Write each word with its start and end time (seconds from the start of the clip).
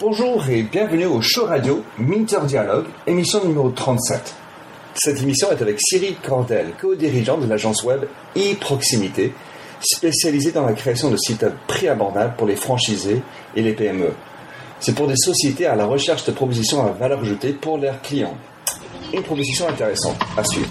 Bonjour 0.00 0.48
et 0.48 0.62
bienvenue 0.62 1.06
au 1.06 1.20
show 1.20 1.46
radio 1.46 1.82
Minter 1.98 2.38
Dialogue, 2.46 2.86
émission 3.08 3.44
numéro 3.44 3.70
37. 3.70 4.32
Cette 4.94 5.20
émission 5.20 5.50
est 5.50 5.60
avec 5.60 5.76
Cyril 5.80 6.14
Cordel, 6.24 6.68
co-dirigeant 6.80 7.36
de 7.36 7.46
l'agence 7.46 7.82
web 7.82 8.04
e-proximité, 8.36 9.32
spécialisée 9.80 10.52
dans 10.52 10.64
la 10.64 10.74
création 10.74 11.10
de 11.10 11.16
sites 11.16 11.46
prix 11.66 11.88
abordables 11.88 12.34
pour 12.36 12.46
les 12.46 12.54
franchisés 12.54 13.22
et 13.56 13.62
les 13.62 13.72
PME. 13.72 14.12
C'est 14.78 14.94
pour 14.94 15.08
des 15.08 15.16
sociétés 15.16 15.66
à 15.66 15.74
la 15.74 15.86
recherche 15.86 16.24
de 16.26 16.30
propositions 16.30 16.86
à 16.86 16.92
valeur 16.92 17.22
ajoutée 17.22 17.52
pour 17.52 17.76
leurs 17.76 18.00
clients. 18.00 18.36
Une 19.12 19.24
proposition 19.24 19.68
intéressante 19.68 20.18
à 20.36 20.44
suivre. 20.44 20.70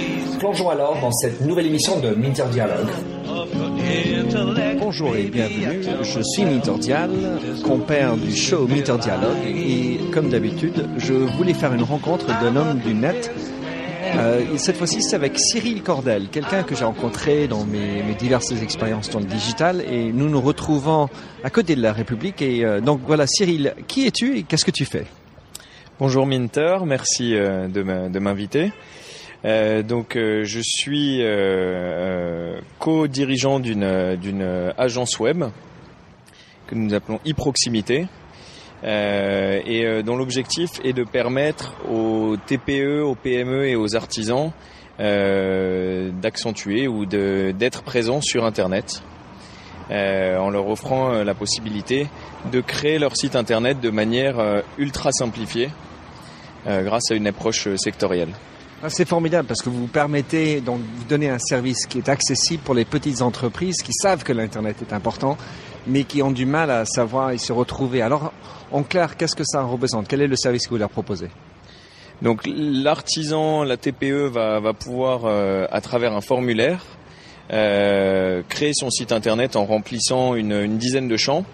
Plongeons 0.41 0.71
alors 0.71 0.99
dans 0.99 1.11
cette 1.11 1.41
nouvelle 1.41 1.67
émission 1.67 1.99
de 1.99 2.15
Minter 2.15 2.45
Dialogue. 2.51 2.89
Bonjour 4.79 5.15
et 5.15 5.25
bienvenue, 5.25 5.83
je 6.01 6.19
suis 6.19 6.45
Minter 6.45 6.79
Dial, 6.79 7.11
compère 7.63 8.17
du 8.17 8.35
show 8.35 8.65
Minter 8.65 8.97
Dialogue 8.97 9.37
et 9.45 9.99
comme 10.11 10.29
d'habitude, 10.29 10.89
je 10.97 11.13
voulais 11.13 11.53
faire 11.53 11.75
une 11.75 11.83
rencontre 11.83 12.25
d'un 12.25 12.55
homme 12.55 12.79
du 12.79 12.95
net. 12.95 13.31
Euh, 14.15 14.57
cette 14.57 14.77
fois-ci, 14.77 15.03
c'est 15.03 15.15
avec 15.15 15.37
Cyril 15.37 15.83
Cordel, 15.83 16.29
quelqu'un 16.31 16.63
que 16.63 16.73
j'ai 16.73 16.85
rencontré 16.85 17.47
dans 17.47 17.63
mes, 17.63 18.01
mes, 18.01 18.15
diverses 18.15 18.51
expériences 18.63 19.11
dans 19.11 19.19
le 19.19 19.25
digital 19.25 19.83
et 19.91 20.11
nous 20.11 20.27
nous 20.27 20.41
retrouvons 20.41 21.07
à 21.43 21.51
côté 21.51 21.75
de 21.75 21.83
la 21.83 21.93
République. 21.93 22.41
Et 22.41 22.65
euh, 22.65 22.81
donc 22.81 23.01
voilà, 23.05 23.27
Cyril, 23.27 23.75
qui 23.87 24.07
es-tu 24.07 24.39
et 24.39 24.41
qu'est-ce 24.41 24.65
que 24.65 24.71
tu 24.71 24.85
fais? 24.85 25.05
Bonjour 25.99 26.25
Minter, 26.25 26.77
merci 26.83 27.35
euh, 27.35 27.67
de 27.67 28.19
m'inviter. 28.19 28.71
Euh, 29.43 29.81
donc 29.81 30.15
euh, 30.15 30.43
je 30.43 30.59
suis 30.63 31.19
euh, 31.21 32.59
co-dirigeant 32.77 33.59
d'une 33.59 34.15
d'une 34.15 34.73
agence 34.77 35.19
web 35.19 35.45
que 36.67 36.75
nous 36.75 36.93
appelons 36.93 37.19
e-proximité 37.27 38.07
et 38.83 40.01
dont 40.03 40.15
l'objectif 40.15 40.71
est 40.83 40.93
de 40.93 41.03
permettre 41.03 41.75
aux 41.87 42.35
TPE, 42.47 43.01
aux 43.03 43.13
PME 43.13 43.67
et 43.67 43.75
aux 43.75 43.95
artisans 43.95 44.51
d'accentuer 44.97 46.87
ou 46.87 47.05
d'être 47.05 47.83
présents 47.83 48.21
sur 48.21 48.43
Internet. 48.43 49.03
en 49.91 50.49
leur 50.49 50.67
offrant 50.67 51.23
la 51.23 51.35
possibilité 51.35 52.07
de 52.51 52.59
créer 52.59 52.97
leur 52.97 53.15
site 53.15 53.35
internet 53.35 53.79
de 53.79 53.91
manière 53.91 54.63
ultra 54.79 55.11
simplifiée 55.11 55.69
grâce 56.65 57.11
à 57.11 57.15
une 57.15 57.27
approche 57.27 57.67
sectorielle. 57.75 58.33
Ah, 58.83 58.89
c'est 58.89 59.07
formidable 59.07 59.47
parce 59.47 59.61
que 59.61 59.69
vous 59.69 59.85
permettez 59.85 60.59
donc 60.59 60.79
vous 60.79 61.03
donner 61.03 61.29
un 61.29 61.37
service 61.37 61.85
qui 61.85 61.99
est 61.99 62.09
accessible 62.09 62.63
pour 62.63 62.73
les 62.73 62.83
petites 62.83 63.21
entreprises 63.21 63.83
qui 63.83 63.93
savent 63.93 64.23
que 64.23 64.33
l'internet 64.33 64.77
est 64.81 64.91
important, 64.91 65.37
mais 65.85 66.03
qui 66.03 66.23
ont 66.23 66.31
du 66.31 66.47
mal 66.47 66.71
à 66.71 66.85
savoir 66.85 67.29
et 67.29 67.37
se 67.37 67.53
retrouver. 67.53 68.01
Alors, 68.01 68.33
en 68.71 68.81
clair, 68.81 69.17
qu'est-ce 69.17 69.35
que 69.35 69.43
ça 69.43 69.61
représente? 69.61 70.07
Quel 70.07 70.23
est 70.23 70.27
le 70.27 70.35
service 70.35 70.65
que 70.65 70.71
vous 70.71 70.77
leur 70.77 70.89
proposez? 70.89 71.27
Donc, 72.23 72.41
l'artisan, 72.47 73.63
la 73.63 73.77
TPE 73.77 74.29
va, 74.29 74.73
pouvoir, 74.73 75.25
euh, 75.25 75.67
à 75.69 75.79
travers 75.79 76.13
un 76.13 76.21
formulaire, 76.21 76.83
euh, 77.53 78.41
créer 78.49 78.73
son 78.73 78.89
site 78.89 79.11
internet 79.11 79.55
en 79.57 79.65
remplissant 79.65 80.33
une 80.33 80.77
dizaine 80.79 81.07
de 81.07 81.17
champs 81.17 81.45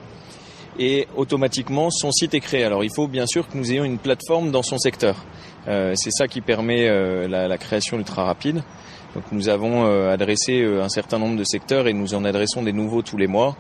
et 0.80 1.08
automatiquement 1.16 1.90
son 1.90 2.12
site 2.12 2.34
est 2.34 2.40
créé. 2.40 2.64
Alors 2.64 2.84
il 2.84 2.92
faut 2.94 3.08
bien 3.08 3.26
sûr 3.26 3.48
que 3.48 3.58
nous 3.58 3.72
ayons 3.72 3.84
une 3.84 3.98
plateforme 3.98 4.52
dans 4.52 4.64
son 4.64 4.78
secteur. 4.78 5.16
Euh, 5.68 5.94
c'est 5.96 6.12
ça 6.12 6.28
qui 6.28 6.42
permet 6.42 6.88
euh, 6.88 7.28
la, 7.28 7.48
la, 7.48 7.58
création 7.58 7.98
ultra 7.98 8.24
rapide. 8.24 8.64
Donc 9.16 9.26
nous 9.32 9.50
avons 9.50 9.86
euh, 9.86 10.14
adressé 10.14 10.64
un 10.64 10.90
certain 10.90 11.20
nombre 11.20 11.38
de 11.38 11.44
secteurs 11.44 11.88
et 11.88 11.94
nous 11.94 12.14
en 12.14 12.24
adressons 12.24 12.64
des 12.64 12.74
nouveaux 12.74 13.02
tous 13.02 13.18
les 13.18 13.28
mois, 13.28 13.56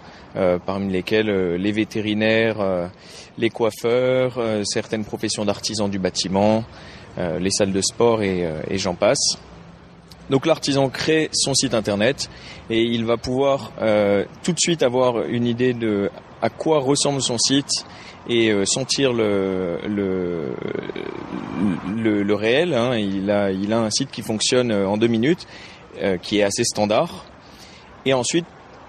parmi 0.65 0.91
lesquels 0.91 1.55
les 1.55 1.71
vétérinaires, 1.71 2.89
les 3.39 3.49
coiffeurs, 3.49 4.39
certaines 4.65 5.03
professions 5.03 5.45
d'artisans 5.45 5.89
du 5.89 5.97
bâtiment, 5.97 6.63
les 7.17 7.49
salles 7.49 7.71
de 7.71 7.81
sport 7.81 8.21
et, 8.21 8.47
et 8.69 8.77
j'en 8.77 8.93
passe. 8.93 9.39
Donc 10.29 10.45
l'artisan 10.45 10.89
crée 10.89 11.29
son 11.33 11.55
site 11.55 11.73
internet 11.73 12.29
et 12.69 12.83
il 12.83 13.03
va 13.05 13.17
pouvoir 13.17 13.71
tout 14.43 14.51
de 14.51 14.59
suite 14.59 14.83
avoir 14.83 15.23
une 15.23 15.47
idée 15.47 15.73
de 15.73 16.11
à 16.41 16.49
quoi 16.49 16.79
ressemble 16.79 17.21
son 17.21 17.37
site 17.37 17.85
et 18.29 18.49
euh, 18.51 18.65
sentir 18.65 19.13
le, 19.13 19.79
le, 19.87 20.53
le, 22.23 22.35
réel. 22.35 22.73
Hein. 22.73 22.97
Il, 22.97 23.31
a, 23.31 23.51
il 23.51 23.71
a 23.73 23.79
un 23.79 23.89
site 23.89 24.11
qui 24.11 24.21
fonctionne 24.21 24.71
euh, 24.71 24.87
en 24.87 24.97
deux 24.97 25.07
minutes, 25.07 25.47
euh, 26.01 26.17
qui 26.17 26.39
est 26.39 26.43
assez 26.43 26.63
standard. 26.63 27.25
Et 28.05 28.13
ensuite, 28.13 28.45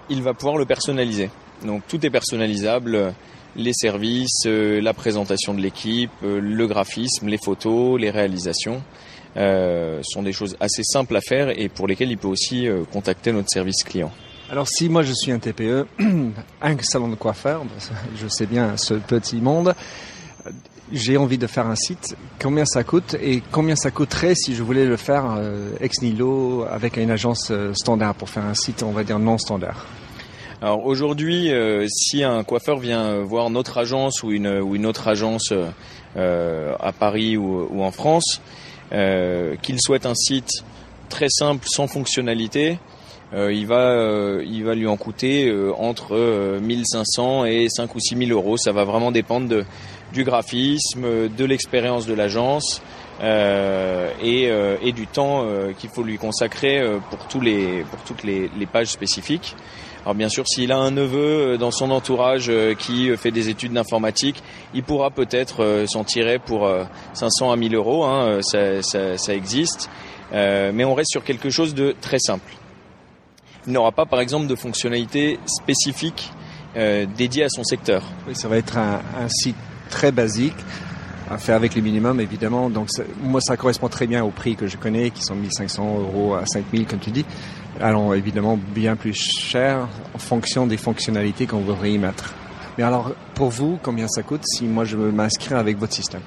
il 0.09 0.21
va 0.21 0.33
pouvoir 0.33 0.57
le 0.57 0.65
personnaliser. 0.65 1.29
Donc 1.65 1.83
tout 1.87 2.05
est 2.05 2.09
personnalisable, 2.09 3.13
les 3.55 3.73
services, 3.73 4.45
la 4.45 4.93
présentation 4.93 5.53
de 5.53 5.59
l'équipe, 5.59 6.11
le 6.23 6.67
graphisme, 6.67 7.27
les 7.27 7.37
photos, 7.37 7.99
les 7.99 8.09
réalisations. 8.09 8.81
Sont 9.35 10.23
des 10.23 10.31
choses 10.31 10.55
assez 10.61 10.83
simples 10.83 11.17
à 11.17 11.21
faire 11.21 11.49
et 11.49 11.67
pour 11.67 11.85
lesquelles 11.85 12.11
il 12.11 12.17
peut 12.17 12.29
aussi 12.29 12.67
contacter 12.93 13.33
notre 13.33 13.49
service 13.49 13.83
client. 13.83 14.11
Alors 14.51 14.67
si 14.67 14.89
moi 14.89 15.03
je 15.03 15.13
suis 15.13 15.31
un 15.31 15.37
TPE, 15.37 15.85
un 16.61 16.77
salon 16.81 17.07
de 17.09 17.13
coiffeur, 17.13 17.63
je 18.15 18.27
sais 18.27 18.47
bien 18.47 18.77
ce 18.77 18.95
petit 18.95 19.35
monde, 19.35 19.75
j'ai 20.91 21.17
envie 21.17 21.37
de 21.37 21.45
faire 21.45 21.67
un 21.67 21.75
site, 21.75 22.17
combien 22.41 22.65
ça 22.65 22.83
coûte 22.83 23.15
et 23.21 23.43
combien 23.51 23.75
ça 23.75 23.91
coûterait 23.91 24.33
si 24.33 24.55
je 24.55 24.63
voulais 24.63 24.85
le 24.85 24.97
faire 24.97 25.35
euh, 25.37 25.73
ex 25.81 26.01
nihilo 26.01 26.65
avec 26.67 26.97
une 26.97 27.11
agence 27.11 27.49
euh, 27.51 27.75
standard 27.75 28.15
pour 28.15 28.29
faire 28.29 28.43
un 28.43 28.55
site, 28.55 28.81
on 28.81 28.89
va 28.89 29.03
dire 29.03 29.19
non 29.19 29.37
standard? 29.37 29.85
Alors 30.63 30.83
aujourd'hui, 30.83 31.51
euh, 31.51 31.85
si 31.87 32.23
un 32.23 32.43
coiffeur 32.43 32.79
vient 32.79 33.19
voir 33.19 33.51
notre 33.51 33.77
agence 33.77 34.23
ou 34.23 34.31
une, 34.31 34.47
autre 34.87 35.07
agence 35.09 35.53
à 36.15 36.91
Paris 36.91 37.37
ou, 37.37 37.83
en 37.83 37.91
France, 37.91 38.41
qu'il 38.89 39.79
souhaite 39.79 40.07
un 40.07 40.15
site 40.15 40.63
très 41.07 41.29
simple, 41.29 41.67
sans 41.69 41.87
fonctionnalité, 41.87 42.79
euh, 43.33 43.53
il 43.53 43.67
va 43.67 43.91
euh, 43.91 44.43
il 44.43 44.63
va 44.63 44.73
lui 44.73 44.87
en 44.87 44.97
coûter 44.97 45.47
euh, 45.47 45.71
entre 45.77 46.59
1500 46.61 47.45
et 47.45 47.67
5 47.69 47.93
ou 47.93 47.99
6000 47.99 48.31
euros. 48.31 48.57
Ça 48.57 48.71
va 48.71 48.83
vraiment 48.85 49.11
dépendre 49.11 49.47
de, 49.47 49.65
du 50.13 50.23
graphisme, 50.23 51.29
de 51.29 51.45
l'expérience 51.45 52.05
de 52.05 52.13
l'agence. 52.13 52.81
Et, 53.21 54.49
et, 54.81 54.91
du 54.93 55.05
temps 55.05 55.45
qu'il 55.77 55.89
faut 55.89 56.03
lui 56.03 56.17
consacrer 56.17 56.81
pour 57.09 57.19
tous 57.27 57.41
les 57.41 57.83
pour 57.91 57.99
toutes 58.03 58.23
les, 58.23 58.49
les, 58.57 58.65
pages 58.65 58.87
spécifiques. 58.87 59.57
Alors 60.03 60.15
bien 60.15 60.29
sûr, 60.29 60.47
s'il 60.47 60.71
a 60.71 60.77
un 60.77 60.91
neveu 60.91 61.57
dans 61.57 61.71
son 61.71 61.91
entourage 61.91 62.49
qui 62.77 63.09
fait 63.17 63.31
des 63.31 63.49
études 63.49 63.73
d'informatique, 63.73 64.41
il 64.73 64.83
pourra 64.83 65.11
peut-être 65.11 65.83
s'en 65.85 66.05
tirer 66.05 66.39
pour 66.39 66.71
500 67.11 67.51
à 67.51 67.57
1000 67.57 67.75
euros. 67.75 68.05
Hein, 68.05 68.39
ça, 68.41 68.81
ça, 68.83 69.17
ça, 69.17 69.35
existe, 69.35 69.89
mais 70.31 70.85
on 70.85 70.95
reste 70.95 71.11
sur 71.11 71.25
quelque 71.25 71.49
chose 71.49 71.75
de 71.75 71.93
très 71.99 72.19
simple 72.19 72.53
il 73.67 73.73
n'aura 73.73 73.91
pas 73.91 74.05
par 74.05 74.19
exemple 74.19 74.47
de 74.47 74.55
fonctionnalité 74.55 75.39
spécifique 75.45 76.31
euh, 76.77 77.05
dédiée 77.17 77.43
à 77.43 77.49
son 77.49 77.63
secteur. 77.63 78.03
Oui, 78.27 78.35
ça 78.35 78.47
va 78.47 78.57
être 78.57 78.77
un, 78.77 79.01
un, 79.19 79.27
site 79.27 79.55
très 79.89 80.11
basique 80.11 80.55
à 81.29 81.37
faire 81.37 81.55
avec 81.55 81.75
les 81.75 81.81
minimums 81.81 82.19
évidemment. 82.19 82.69
Donc 82.69 82.89
ça, 82.89 83.03
moi 83.21 83.41
ça 83.41 83.57
correspond 83.57 83.89
très 83.89 84.07
bien 84.07 84.23
au 84.23 84.29
prix 84.29 84.55
que 84.55 84.67
je 84.67 84.77
connais 84.77 85.09
qui 85.11 85.21
sont 85.21 85.35
1500 85.35 85.99
euros 85.99 86.35
à 86.35 86.45
5000 86.45 86.85
comme 86.85 86.99
tu 86.99 87.11
dis. 87.11 87.25
Alors 87.79 88.13
évidemment 88.15 88.57
bien 88.57 88.95
plus 88.95 89.13
cher 89.13 89.87
en 90.13 90.19
fonction 90.19 90.67
des 90.67 90.77
fonctionnalités 90.77 91.47
qu'on 91.47 91.59
voudrait 91.59 91.91
y 91.91 91.97
mettre. 91.97 92.33
Mais 92.77 92.83
alors 92.83 93.13
pour 93.35 93.49
vous 93.49 93.79
combien 93.81 94.07
ça 94.07 94.23
coûte 94.23 94.41
si 94.45 94.65
moi 94.65 94.85
je 94.85 94.95
veux 94.95 95.11
m'inscrire 95.11 95.57
avec 95.57 95.77
votre 95.77 95.93
système? 95.93 96.21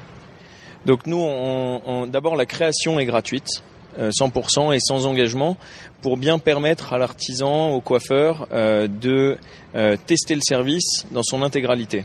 Donc 0.86 1.06
nous, 1.06 1.20
on, 1.20 1.80
on, 1.86 2.06
d'abord 2.06 2.36
la 2.36 2.46
création 2.46 2.98
est 2.98 3.06
gratuite. 3.06 3.62
100% 3.98 4.68
euh, 4.68 4.72
et 4.72 4.80
sans 4.80 5.06
engagement 5.06 5.56
pour 6.00 6.16
bien 6.16 6.38
permettre 6.38 6.92
à 6.92 6.98
l'artisan, 6.98 7.70
au 7.70 7.80
coiffeur 7.80 8.48
euh, 8.52 8.88
de 8.88 9.38
euh, 9.74 9.96
tester 10.06 10.34
le 10.34 10.40
service 10.40 11.06
dans 11.10 11.22
son 11.22 11.42
intégralité. 11.42 12.04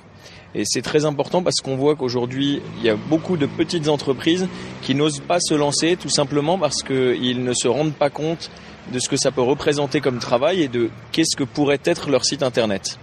Et 0.55 0.63
c'est 0.65 0.81
très 0.81 1.05
important 1.05 1.43
parce 1.43 1.57
qu'on 1.57 1.75
voit 1.75 1.95
qu'aujourd'hui, 1.95 2.61
il 2.77 2.83
y 2.83 2.89
a 2.89 2.95
beaucoup 2.95 3.37
de 3.37 3.45
petites 3.45 3.89
entreprises 3.89 4.47
qui 4.81 4.95
n'osent 4.95 5.19
pas 5.19 5.39
se 5.39 5.53
lancer 5.53 5.97
tout 5.97 6.09
simplement 6.09 6.57
parce 6.57 6.83
qu'ils 6.83 7.43
ne 7.43 7.53
se 7.53 7.67
rendent 7.67 7.93
pas 7.93 8.09
compte 8.09 8.49
de 8.91 8.99
ce 8.99 9.09
que 9.09 9.17
ça 9.17 9.31
peut 9.31 9.41
représenter 9.41 9.99
comme 9.99 10.19
travail 10.19 10.61
et 10.61 10.67
de 10.67 10.89
qu'est-ce 11.11 11.35
que 11.35 11.43
pourrait 11.43 11.81
être 11.83 12.09
leur 12.09 12.23
site 12.23 12.43
internet. 12.43 12.97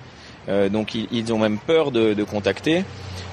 Euh, 0.48 0.68
donc 0.68 0.94
ils, 0.94 1.32
ont 1.32 1.38
même 1.38 1.58
peur 1.58 1.90
de, 1.90 2.22
contacter. 2.24 2.84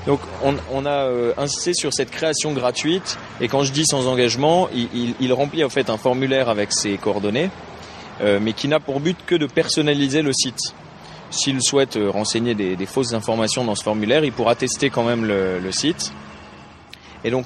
Donc 0.07 0.19
on, 0.43 0.85
a 0.85 0.89
euh, 0.89 1.33
insisté 1.37 1.73
sur 1.73 1.93
cette 1.93 2.09
création 2.09 2.53
gratuite 2.53 3.19
et 3.39 3.47
quand 3.47 3.63
je 3.63 3.71
dis 3.71 3.85
sans 3.85 4.07
engagement, 4.07 4.67
il, 4.73 5.33
remplit 5.33 5.63
en 5.63 5.69
fait 5.69 5.89
un 5.91 5.97
formulaire 5.97 6.49
avec 6.49 6.71
ses 6.71 6.97
coordonnées, 6.97 7.51
euh, 8.21 8.39
mais 8.41 8.53
qui 8.53 8.67
n'a 8.67 8.79
pour 8.79 8.99
but 8.99 9.17
que 9.25 9.35
de 9.35 9.45
personnaliser 9.45 10.23
le 10.23 10.33
site. 10.33 10.73
S'il 11.29 11.61
souhaite 11.61 11.97
renseigner 12.09 12.55
des, 12.55 12.85
fausses 12.85 13.13
informations 13.13 13.63
dans 13.63 13.75
ce 13.75 13.83
formulaire, 13.83 14.25
il 14.25 14.33
pourra 14.33 14.55
tester 14.55 14.89
quand 14.89 15.03
même 15.03 15.23
le, 15.23 15.59
le 15.59 15.71
site. 15.71 16.11
Et 17.23 17.29
donc 17.29 17.45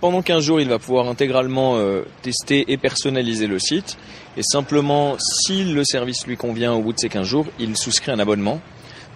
pendant 0.00 0.20
15 0.20 0.42
jours, 0.42 0.60
il 0.60 0.68
va 0.68 0.78
pouvoir 0.78 1.08
intégralement 1.08 1.78
tester 2.20 2.70
et 2.70 2.76
personnaliser 2.76 3.46
le 3.46 3.58
site. 3.58 3.96
Et 4.36 4.42
simplement, 4.42 5.16
si 5.18 5.64
le 5.64 5.84
service 5.84 6.26
lui 6.26 6.36
convient 6.36 6.74
au 6.74 6.82
bout 6.82 6.92
de 6.92 6.98
ces 6.98 7.08
15 7.08 7.26
jours, 7.26 7.46
il 7.58 7.74
souscrit 7.78 8.12
un 8.12 8.18
abonnement 8.18 8.60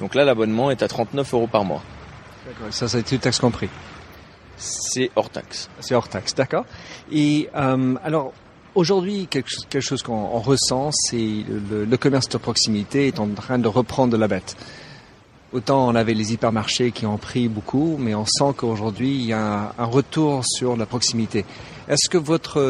donc 0.01 0.15
là, 0.15 0.25
l'abonnement 0.25 0.71
est 0.71 0.83
à 0.83 0.89
39 0.89 1.35
euros 1.35 1.47
par 1.47 1.65
mois. 1.65 1.83
D'accord, 2.47 2.73
ça, 2.73 2.89
c'est 2.89 3.03
tout 3.03 3.19
taxe 3.19 3.39
compris 3.39 3.69
C'est 4.57 5.11
hors 5.17 5.31
taxe. 5.31 5.69
C'est 5.81 5.95
hors 5.95 6.09
taxe, 6.09 6.35
d'accord. 6.35 6.65
Et 7.13 7.49
euh, 7.57 7.95
alors, 8.03 8.33
aujourd'hui, 8.75 9.27
quelque, 9.29 9.81
chose 9.81 10.03
qu'on 10.03 10.39
ressent, 10.39 10.91
c'est 10.93 11.45
le, 11.49 11.85
le, 11.85 11.97
commerce 11.97 12.29
de 12.29 12.39
proximité 12.39 13.09
est 13.09 13.19
en 13.19 13.29
train 13.29 13.59
de 13.59 13.69
reprendre 13.69 14.13
de 14.13 14.17
la 14.17 14.29
bête. 14.29 14.57
Autant 15.51 15.89
on 15.89 15.95
avait 15.95 16.13
les 16.13 16.35
hypermarchés 16.35 16.93
qui 16.93 17.07
ont 17.07 17.17
pris 17.17 17.49
beaucoup, 17.49 17.97
mais 17.99 18.15
on 18.15 18.27
sent 18.27 18.53
qu'aujourd'hui 18.55 19.15
il 19.15 19.25
y 19.25 19.33
a 19.33 19.73
un, 19.79 19.85
retour 19.87 20.45
sur 20.45 20.77
la 20.77 20.85
proximité. 20.85 21.47
Est-ce 21.89 22.11
que 22.11 22.19
votre 22.19 22.61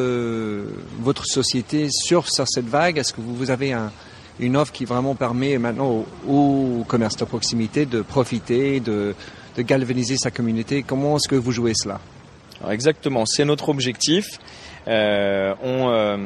votre 1.01 1.27
société 1.27 1.89
surfe 1.91 2.29
sur 2.29 2.47
cette 2.47 2.69
vague 2.69 2.99
Est-ce 2.99 3.13
que 3.13 3.21
vous 3.21 3.51
avez 3.51 3.73
un, 3.73 3.91
une 4.39 4.57
offre 4.57 4.73
qui 4.73 4.85
vraiment 4.85 5.17
permet 5.17 5.59
maintenant 5.59 6.05
au, 6.29 6.85
commerce 6.87 7.17
de 7.17 7.25
proximité 7.25 7.85
de 7.85 8.01
profiter, 8.01 8.79
de, 8.79 9.17
galvaniser 9.63 10.17
sa 10.17 10.31
communauté. 10.31 10.83
Comment 10.83 11.17
est-ce 11.17 11.29
que 11.29 11.37
vous 11.37 11.53
jouez 11.53 11.73
cela 11.75 12.01
Exactement, 12.71 13.25
c'est 13.27 13.45
notre 13.45 13.69
objectif. 13.69 14.39
Euh, 14.89 15.55
on, 15.63 15.89
euh, 15.91 16.17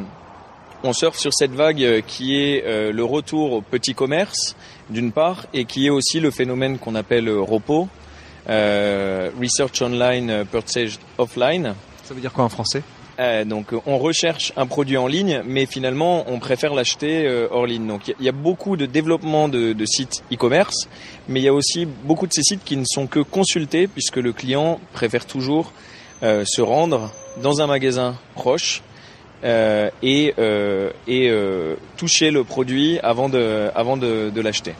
on 0.83 0.93
surfe 0.93 1.19
sur 1.19 1.35
cette 1.35 1.53
vague 1.53 2.03
qui 2.07 2.37
est 2.37 2.65
euh, 2.65 2.93
le 2.93 3.05
retour 3.05 3.53
au 3.53 3.61
petit 3.61 3.95
commerce, 3.95 4.57
d'une 4.89 5.13
part, 5.13 5.47
et 5.53 5.65
qui 5.65 5.87
est 5.87 5.91
aussi 5.91 6.21
le 6.21 6.31
phénomène 6.31 6.79
qu'on 6.79 6.95
appelle 6.95 7.31
ROPO, 7.31 7.89
Research 8.49 9.83
Online 9.83 10.45
Purchase 10.51 10.99
Offline. 11.19 11.75
Ça 12.05 12.15
veut 12.15 12.21
dire 12.21 12.33
quoi 12.33 12.45
en 12.45 12.49
français? 12.49 12.83
Euh, 13.21 13.45
donc 13.45 13.75
on 13.87 13.99
recherche 13.99 14.53
un 14.57 14.67
produit 14.67 14.97
en 14.97 15.07
ligne, 15.07 15.43
mais 15.45 15.67
finalement 15.67 16.25
on 16.29 16.39
préfère 16.39 16.75
l'acheter 16.75 17.27
euh, 17.27 17.47
hors 17.51 17.67
ligne. 17.67 17.87
Donc 17.87 18.09
il 18.09 18.25
y, 18.25 18.29
a 18.29 18.33
beaucoup 18.33 18.77
de 18.77 18.87
développement 18.87 19.49
de, 19.49 19.85
sites 19.85 20.23
e-commerce, 20.33 20.89
mais 21.29 21.41
il 21.41 21.43
y 21.43 21.49
a 21.49 21.53
aussi 21.53 21.87
beaucoup 21.87 22.27
de 22.27 22.33
ces 22.33 22.43
sites 22.43 22.65
qui 22.65 22.77
ne 22.77 22.85
sont 22.87 23.07
que 23.07 23.21
consultés 23.21 23.87
puisque 23.87 24.17
le 24.17 24.33
client 24.33 24.81
préfère 24.93 25.27
toujours 25.27 25.73
euh, 26.23 26.45
se 26.47 26.63
rendre 26.63 27.13
dans 27.43 27.61
un 27.61 27.67
magasin 27.67 28.17
proche 28.35 28.83
et, 29.45 30.35
toucher 31.97 32.31
le 32.31 32.45
produit 32.45 32.99
avant 33.01 33.29
de, 33.29 33.71
avant 33.75 33.97
de 33.97 34.41
l'acheter. 34.41 34.75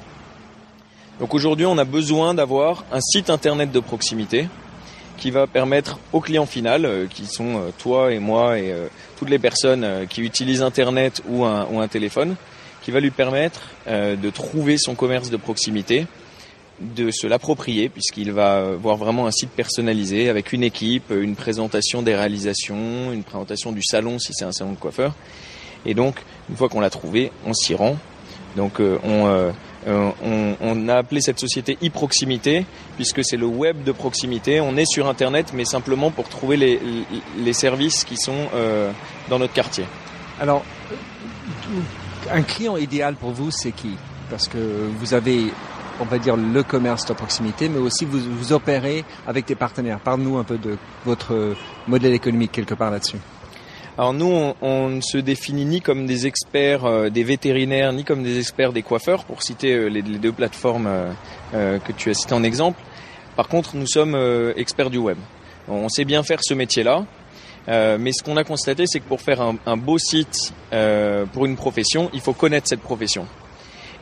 Donc 1.21 1.35
aujourd'hui 1.35 1.67
on 1.67 1.77
a 1.79 1.85
besoin 1.85 2.33
d'avoir 2.33 2.85
un 2.93 3.01
site 3.01 3.29
internet 3.29 3.71
de 3.71 3.81
proximité 3.81 4.49
qui 5.23 5.31
va 5.31 5.47
permettre 5.47 6.01
au 6.13 6.19
client 6.19 6.47
final, 6.47 6.85
euh, 6.85 7.07
qui 7.07 7.27
sont 7.27 7.57
euh, 7.57 7.71
toi 7.79 8.13
et 8.13 8.19
moi 8.19 8.59
et 8.59 8.73
euh, 8.73 8.89
toutes 9.17 9.31
les 9.31 9.39
personnes 9.39 9.87
qui 10.11 10.21
utilisent 10.21 10.63
Internet 10.63 11.23
ou 11.29 11.45
un, 11.45 11.65
ou 11.71 11.79
un 11.79 11.87
téléphone, 11.87 12.35
qui 12.83 12.91
va 12.91 12.99
lui 12.99 13.13
permettre 13.13 13.61
de 13.87 14.31
trouver 14.31 14.77
son 14.77 14.97
commerce 14.97 15.31
de 15.31 15.37
proximité, 15.37 16.09
de 16.81 17.13
se 17.13 17.29
l'approprier 17.29 17.89
puisqu'il 17.89 18.33
va 18.33 18.73
voir 18.73 18.97
vraiment 18.97 19.29
un 19.29 19.31
site 19.31 19.51
personnalisé 19.51 20.29
avec 20.29 20.53
une 20.53 20.65
équipe, 20.65 21.13
une 21.13 21.37
présentation 21.37 22.03
des 22.03 22.17
réalisations, 22.17 23.13
une 23.13 23.23
présentation 23.23 23.71
du 23.71 23.85
salon 23.85 24.19
si 24.19 24.33
c'est 24.33 24.45
un 24.45 24.51
salon 24.51 24.73
de 24.73 24.79
coiffeur. 24.79 25.15
Et 25.87 25.95
donc, 25.95 26.17
une 26.51 26.57
fois 26.57 26.69
qu'on 26.69 26.81
l'a 26.81 26.91
trouvé, 26.91 27.31
on 27.47 27.55
s'y 27.55 27.77
rend. 27.77 27.97
Donc, 28.57 28.81
on, 28.81 29.53
euh, 29.87 30.11
on, 30.61 30.89
a 30.89 30.97
appelé 30.97 31.21
cette 31.21 31.41
société 31.41 31.77
e-proximité 31.83 32.65
puisque 32.97 33.25
c'est 33.25 33.37
le 33.37 33.47
web 33.47 33.83
de 33.85 33.93
proximité. 33.93 34.61
On 34.61 34.77
est 34.77 34.87
sur 34.87 35.09
Internet, 35.09 35.53
mais 35.55 35.65
simplement 35.65 36.11
pour 36.11 36.29
trouver 36.29 36.57
les, 36.57 37.53
services 37.53 38.05
qui 38.05 38.17
sont 38.17 38.49
euh, 38.55 38.91
dans 39.29 39.39
notre 39.39 39.53
quartier. 39.53 39.85
Alors, 40.41 40.65
un 42.31 42.43
client 42.43 42.77
idéal 42.77 43.15
pour 43.15 43.31
vous, 43.31 43.51
c'est 43.51 43.73
qui? 43.73 43.97
Parce 44.31 44.49
que 44.49 44.59
vous 44.99 45.15
avez, 45.15 45.53
on 46.01 46.05
va 46.05 46.19
dire, 46.19 46.37
le 46.37 46.63
commerce 46.63 47.05
de 47.07 47.13
proximité, 47.13 47.69
mais 47.69 47.79
aussi 47.79 48.05
vous, 48.05 48.21
vous 48.21 48.53
opérez 48.53 49.05
avec 49.27 49.47
des 49.47 49.55
partenaires. 49.55 50.01
Parle-nous 50.01 50.39
un 50.39 50.45
peu 50.45 50.59
de 50.59 50.79
votre 51.05 51.55
modèle 51.87 52.15
économique 52.15 52.53
quelque 52.53 52.75
part 52.75 52.91
là-dessus. 52.91 53.19
Alors 53.99 54.15
nous, 54.15 54.55
on, 54.63 54.89
ne 54.89 55.03
se 55.03 55.19
définit 55.19 55.67
ni 55.67 55.83
comme 55.83 56.07
des 56.07 56.27
experts 56.27 56.87
euh, 56.87 57.11
des 57.11 57.25
vétérinaires, 57.25 57.93
ni 57.93 58.05
comme 58.05 58.23
des 58.23 58.39
experts 58.39 58.73
des 58.73 58.81
coiffeurs, 58.81 59.25
pour 59.25 59.43
citer 59.43 59.75
euh, 59.75 59.89
les, 59.89 60.01
deux 60.01 60.33
plateformes 60.33 60.89
euh, 61.55 61.79
que 61.79 61.93
tu 61.93 62.09
as 62.09 62.15
citées 62.15 62.33
en 62.33 62.43
exemple. 62.43 62.81
Par 63.37 63.49
contre, 63.49 63.77
nous 63.77 63.87
sommes 63.87 64.17
experts 64.57 64.91
du 64.91 64.99
web. 64.99 65.17
On 65.69 65.89
sait 65.89 66.05
bien 66.05 66.23
faire 66.23 66.41
ce 66.43 66.53
métier-là, 66.53 67.07
mais 67.67 68.13
ce 68.13 68.23
qu'on 68.23 68.37
a 68.37 68.45
constaté, 68.45 68.85
c'est 68.87 69.01
que 69.01 69.09
pour 69.09 69.23
faire 69.23 69.41
un, 69.41 69.77
beau 69.79 69.97
site 69.97 70.53
pour 71.33 71.47
une 71.47 71.57
profession, 71.57 72.11
il 72.13 72.21
faut 72.21 72.35
connaître 72.35 72.69
cette 72.69 72.83
profession. 72.83 73.27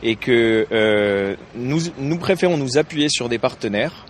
Et 0.03 0.17
que 0.17 1.37
nous, 1.55 1.79
nous 1.97 2.17
préférons 2.17 2.57
nous 2.57 2.77
appuyer 2.77 3.07
sur 3.07 3.29
des 3.29 3.37
partenaires 3.37 4.05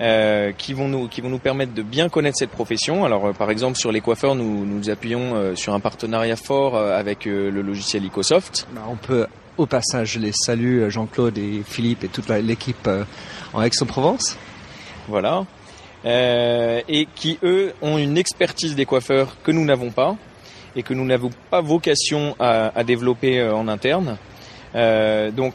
euh, 0.00 0.52
qui 0.56 0.72
vont 0.72 0.88
nous 0.88 1.08
qui 1.08 1.20
vont 1.20 1.28
nous 1.28 1.38
permettre 1.38 1.74
de 1.74 1.82
bien 1.82 2.08
connaître 2.08 2.38
cette 2.38 2.50
profession. 2.50 3.04
Alors 3.04 3.26
euh, 3.26 3.32
par 3.34 3.50
exemple 3.50 3.76
sur 3.76 3.92
les 3.92 4.00
coiffeurs, 4.00 4.34
nous 4.34 4.64
nous 4.64 4.88
appuyons 4.88 5.34
euh, 5.34 5.54
sur 5.54 5.74
un 5.74 5.80
partenariat 5.80 6.36
fort 6.36 6.74
avec 6.74 7.26
le 7.26 7.50
logiciel 7.50 8.06
Ecosoft. 8.06 8.66
Bah, 8.72 8.80
on 8.88 8.96
peut 8.96 9.26
au 9.58 9.66
passage 9.66 10.16
les 10.16 10.32
saluer 10.32 10.90
Jean-Claude 10.90 11.36
et 11.36 11.62
Philippe 11.66 12.04
et 12.04 12.08
toute 12.08 12.30
l'équipe 12.30 12.88
en 13.52 13.60
Aix-en-Provence. 13.60 14.38
Voilà. 15.06 15.44
et 16.04 17.06
qui 17.14 17.38
eux 17.42 17.74
ont 17.82 17.98
une 17.98 18.16
expertise 18.16 18.74
des 18.74 18.86
coiffeurs 18.86 19.36
que 19.42 19.50
nous 19.50 19.66
n'avons 19.66 19.90
pas 19.90 20.16
et 20.76 20.82
que 20.82 20.94
nous 20.94 21.04
n'avons 21.04 21.30
pas 21.50 21.60
vocation 21.60 22.36
à, 22.38 22.72
à 22.74 22.84
développer 22.84 23.42
en 23.42 23.68
interne. 23.68 24.16
donc 24.72 25.54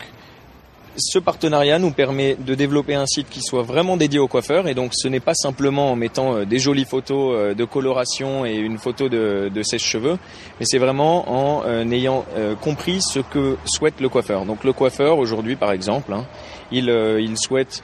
ce 0.98 1.20
partenariat 1.20 1.80
nous 1.80 1.92
permet 1.92 2.36
de 2.36 2.56
développer 2.56 2.96
un 2.96 3.06
site 3.06 3.30
qui 3.30 3.42
soit 3.42 3.64
vraiment 3.64 3.98
dédié 3.98 4.20
aux 4.20 4.28
coiffeurs. 4.28 4.68
Et 4.68 4.74
donc 4.74 4.92
ce 4.94 5.08
n'est 5.08 5.20
pas 5.20 5.34
simplement 5.34 5.92
en 5.92 5.96
mettant 5.96 6.36
euh, 6.36 6.46
des 6.46 6.60
jolies 6.60 6.86
photos 6.86 7.36
euh, 7.36 7.54
de 7.54 7.66
coloration 7.66 8.46
et 8.46 8.56
une 8.56 8.78
photo 8.78 9.10
de, 9.10 9.50
sèche-cheveux, 9.62 10.18
mais 10.60 10.66
c'est 10.66 10.78
vraiment 10.78 11.30
en 11.30 11.64
euh, 11.66 11.90
ayant 11.90 12.26
compris 12.62 13.02
ce 13.02 13.20
que 13.20 13.58
souhaite 13.66 14.00
le 14.00 14.10
coiffeur. 14.10 14.46
Donc 14.46 14.64
le 14.64 14.74
coiffeur 14.74 15.18
aujourd'hui 15.18 15.56
par 15.56 15.72
exemple, 15.72 16.14
hein, 16.14 16.26
il, 16.72 16.90
il 17.20 17.38
souhaite 17.38 17.82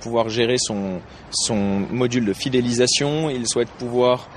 pouvoir 0.00 0.28
gérer 0.28 0.56
son, 0.58 1.00
son 1.30 1.56
module 1.90 2.24
de 2.24 2.32
fidélisation, 2.32 3.30
il 3.30 3.46
souhaite 3.46 3.68
pouvoir 3.70 4.28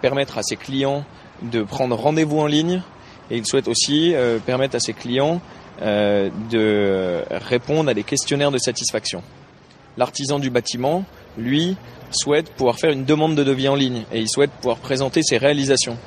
permettre 0.00 0.38
à 0.38 0.42
ses 0.42 0.56
clients 0.56 1.04
de 1.42 1.62
prendre 1.62 1.96
rendez-vous 1.96 2.40
en 2.40 2.46
ligne. 2.46 2.82
Et 3.30 3.38
il 3.38 3.46
souhaite 3.46 3.68
aussi 3.68 4.14
permettre 4.44 4.76
à 4.76 4.80
ses 4.80 4.92
clients 4.92 5.40
euh, 5.82 6.30
de 6.50 7.22
répondre 7.30 7.90
à 7.90 7.94
des 7.94 8.04
questionnaires 8.04 8.52
de 8.52 8.58
satisfaction. 8.58 9.22
L'artisan 9.96 10.38
du 10.38 10.50
bâtiment, 10.50 11.04
lui, 11.36 11.76
souhaite 12.10 12.50
pouvoir 12.50 12.78
faire 12.78 12.90
une 12.90 13.04
demande 13.04 13.34
de 13.34 13.42
devis 13.42 13.68
en 13.68 13.74
ligne 13.74 14.04
et 14.12 14.20
il 14.20 14.28
souhaite 14.28 14.52
pouvoir 14.52 14.76
présenter 14.76 15.22
ses 15.22 15.36
réalisations. 15.36 15.98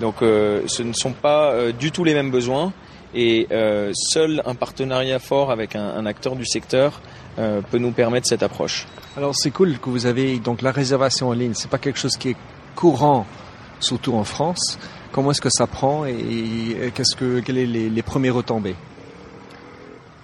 Donc 0.00 0.22
euh, 0.22 0.62
ce 0.66 0.82
ne 0.82 0.92
sont 0.92 1.12
pas 1.12 1.52
euh, 1.52 1.72
du 1.72 1.92
tout 1.92 2.02
les 2.02 2.14
mêmes 2.14 2.30
besoins 2.30 2.72
et 3.14 3.48
seul 3.92 4.40
un 4.46 4.54
partenariat 4.54 5.18
fort 5.18 5.50
avec 5.50 5.74
un, 5.74 6.06
acteur 6.06 6.36
du 6.36 6.46
secteur 6.46 7.02
peut 7.36 7.78
nous 7.78 7.90
permettre 7.90 8.28
cette 8.28 8.44
approche. 8.44 8.86
Alors 9.16 9.34
c'est 9.34 9.50
cool 9.50 9.78
que 9.80 9.90
vous 9.90 10.06
avez 10.06 10.38
donc 10.38 10.62
la 10.62 10.70
réservation 10.70 11.30
en 11.30 11.32
ligne. 11.32 11.54
C'est 11.54 11.70
pas 11.70 11.78
quelque 11.78 11.98
chose 11.98 12.16
qui 12.16 12.30
est 12.30 12.36
courant, 12.76 13.26
surtout 13.80 14.14
en 14.14 14.24
France. 14.24 14.78
Comment 15.12 15.32
est-ce 15.32 15.40
que 15.40 15.50
ça 15.50 15.66
prend 15.66 16.04
et 16.06 16.92
qu'est-ce 16.94 17.16
que 17.16 17.40
quels 17.40 17.66
sont 17.66 17.72
les, 17.94 18.02
premiers 18.02 18.30
retombées? 18.30 18.76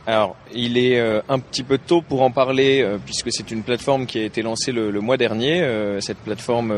Alors, 0.06 0.36
il 0.54 0.78
est 0.78 1.00
euh, 1.00 1.20
un 1.28 1.40
petit 1.40 1.64
peu 1.64 1.78
tôt 1.78 2.00
pour 2.00 2.22
en 2.22 2.30
parler 2.30 2.80
euh, 2.80 2.96
puisque 3.04 3.32
c'est 3.32 3.50
une 3.50 3.64
plateforme 3.64 4.06
qui 4.06 4.20
a 4.20 4.22
été 4.22 4.40
lancée 4.40 4.70
le, 4.70 5.00
mois 5.00 5.16
dernier, 5.16 5.62
euh, 5.62 6.00
cette 6.00 6.18
plateforme 6.18 6.72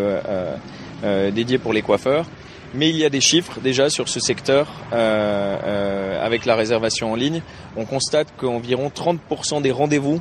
dédiée 1.03 1.59
pour 1.59 1.75
les 1.75 1.83
coiffeurs. 1.83 2.25
Mais 2.75 2.89
il 2.89 2.97
y 2.97 3.05
a 3.05 3.11
des 3.11 3.21
chiffres 3.21 3.61
déjà 3.61 3.91
sur 3.91 4.09
ce 4.09 4.21
secteur 4.21 4.69
avec 4.93 6.47
la 6.47 6.55
réservation 6.55 7.13
en 7.13 7.15
ligne. 7.15 7.43
On 7.77 7.85
constate 7.85 8.29
qu'environ 8.37 8.91
30% 8.95 9.63
des 9.63 9.71
rendez-vous 9.71 10.21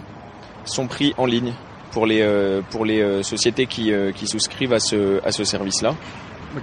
sont 0.66 0.88
pris 0.88 1.14
en 1.18 1.26
ligne 1.26 1.54
pour 1.92 2.06
les 2.06 2.26
pour 2.70 2.86
les 2.86 3.22
sociétés 3.24 3.66
qui, 3.66 3.92
qui 4.16 4.28
souscrivent 4.28 4.74
à 4.74 4.80
ce 4.80 5.22
à 5.26 5.32
ce 5.32 5.44
service-là. 5.44 5.96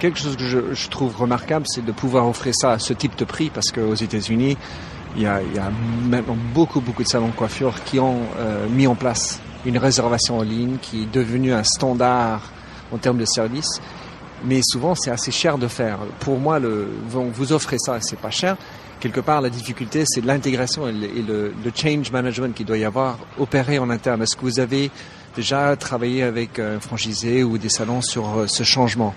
Quelque 0.00 0.18
chose 0.18 0.36
que 0.36 0.74
je, 0.74 0.88
trouve 0.88 1.16
remarquable, 1.16 1.66
c'est 1.68 1.84
de 1.84 1.92
pouvoir 1.92 2.26
offrir 2.26 2.54
ça 2.54 2.72
à 2.72 2.78
ce 2.78 2.92
type 2.92 3.16
de 3.16 3.24
prix, 3.24 3.50
parce 3.50 3.70
qu'aux 3.70 3.94
États-Unis, 3.94 4.56
il 5.16 5.22
y 5.22 5.26
a, 5.26 5.40
maintenant 6.08 6.36
beaucoup, 6.52 6.80
beaucoup 6.80 7.02
de 7.02 7.08
salons 7.08 7.28
de 7.28 7.34
coiffure 7.34 7.84
qui 7.84 8.00
ont 8.00 8.22
euh, 8.38 8.68
mis 8.68 8.86
en 8.86 8.96
place 8.96 9.40
une 9.64 9.78
réservation 9.78 10.38
en 10.38 10.42
ligne 10.42 10.76
qui 10.80 11.02
est 11.02 11.12
devenue 11.12 11.52
un 11.52 11.62
standard 11.62 12.50
en 12.92 12.98
termes 12.98 13.18
de 13.18 13.24
service. 13.24 13.80
Mais 14.44 14.60
souvent, 14.62 14.94
c'est 14.94 15.10
assez 15.10 15.30
cher 15.30 15.56
de 15.56 15.68
faire. 15.68 15.98
Pour 16.20 16.38
moi, 16.38 16.58
le, 16.58 16.88
vous 17.08 17.52
offrez 17.52 17.78
ça, 17.78 17.98
c'est 18.00 18.18
pas 18.18 18.30
cher. 18.30 18.56
Quelque 19.00 19.20
part, 19.20 19.40
la 19.40 19.50
difficulté, 19.50 20.04
c'est 20.06 20.24
l'intégration 20.24 20.88
et, 20.88 20.92
le, 20.92 21.54
le, 21.64 21.72
change 21.74 22.10
management 22.10 22.54
qu'il 22.54 22.66
doit 22.66 22.78
y 22.78 22.84
avoir 22.84 23.18
opéré 23.38 23.78
en 23.78 23.90
interne. 23.90 24.22
Est-ce 24.22 24.36
que 24.36 24.42
vous 24.42 24.60
avez 24.60 24.90
déjà 25.36 25.76
travaillé 25.76 26.22
avec 26.22 26.58
un 26.58 26.80
franchisé 26.80 27.42
ou 27.44 27.58
des 27.58 27.68
salons 27.68 28.02
sur 28.02 28.38
euh, 28.38 28.46
ce 28.46 28.62
changement? 28.62 29.14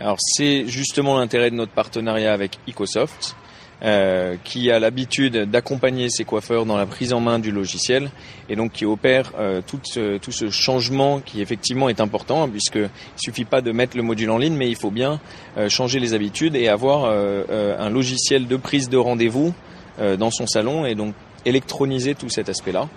Alors, 0.00 0.18
c'est 0.20 0.66
justement 0.66 1.18
l'intérêt 1.18 1.50
de 1.50 1.56
notre 1.56 1.72
partenariat 1.72 2.32
avec 2.32 2.58
Ecosoft 2.68 3.34
euh, 3.82 4.36
qui 4.42 4.70
a 4.70 4.78
l'habitude 4.78 5.36
d'accompagner 5.50 6.08
ses 6.08 6.24
coiffeurs 6.24 6.64
dans 6.64 6.78
la 6.78 6.86
prise 6.86 7.12
en 7.12 7.20
main 7.20 7.38
du 7.38 7.50
logiciel 7.50 8.10
et 8.48 8.56
donc 8.56 8.72
qui 8.72 8.86
opère 8.86 9.32
euh, 9.38 9.60
tout, 9.66 9.78
ce, 9.82 10.16
tout 10.16 10.32
ce 10.32 10.48
changement 10.48 11.20
qui 11.20 11.42
effectivement 11.42 11.90
est 11.90 12.00
important 12.00 12.44
hein, 12.44 12.48
puisque 12.48 12.76
il 12.76 12.90
suffit 13.16 13.44
pas 13.44 13.60
de 13.60 13.72
mettre 13.72 13.94
le 13.98 14.02
module 14.02 14.30
en 14.30 14.38
ligne 14.38 14.54
mais 14.54 14.70
il 14.70 14.76
faut 14.76 14.90
bien 14.90 15.20
euh, 15.58 15.68
changer 15.68 16.00
les 16.00 16.14
habitudes 16.14 16.56
et 16.56 16.68
avoir 16.68 17.04
un 17.04 17.90
logiciel 17.90 18.46
de 18.46 18.56
prise 18.56 18.88
de 18.88 18.96
rendez-vous 18.96 19.52
dans 19.98 20.30
son 20.30 20.46
salon 20.46 20.86
et 20.86 20.94
donc 20.94 21.14
électroniser 21.44 22.14
tout 22.14 22.30
cet 22.30 22.48
aspect-là. 22.48 22.88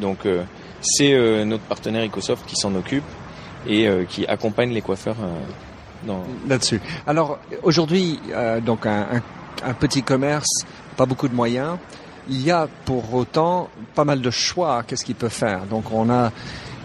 donc 0.00 0.26
c'est 0.80 1.44
notre 1.44 1.62
partenaire 1.64 2.04
Ecosoft 2.04 2.46
qui 2.46 2.56
s'en 2.56 2.74
occupe 2.74 3.04
et 3.66 3.88
qui 4.08 4.26
accompagne 4.26 4.72
les 4.72 4.82
coiffeurs 4.82 5.16
là-dessus. 6.48 6.80
Alors 7.06 7.38
aujourd'hui, 7.62 8.20
euh, 8.32 8.60
donc 8.60 8.86
un, 8.86 9.22
petit 9.78 10.02
commerce, 10.02 10.64
pas 10.96 11.06
beaucoup 11.06 11.28
de 11.28 11.34
moyens. 11.34 11.78
Il 12.28 12.42
y 12.42 12.50
a 12.50 12.68
pour 12.84 13.14
autant 13.14 13.68
pas 13.94 14.04
mal 14.04 14.20
de 14.20 14.30
choix. 14.30 14.82
Qu'est-ce 14.86 15.04
qu'il 15.04 15.14
peut 15.14 15.28
faire? 15.28 15.64
Donc 15.66 15.92
on 15.92 16.10
a 16.10 16.32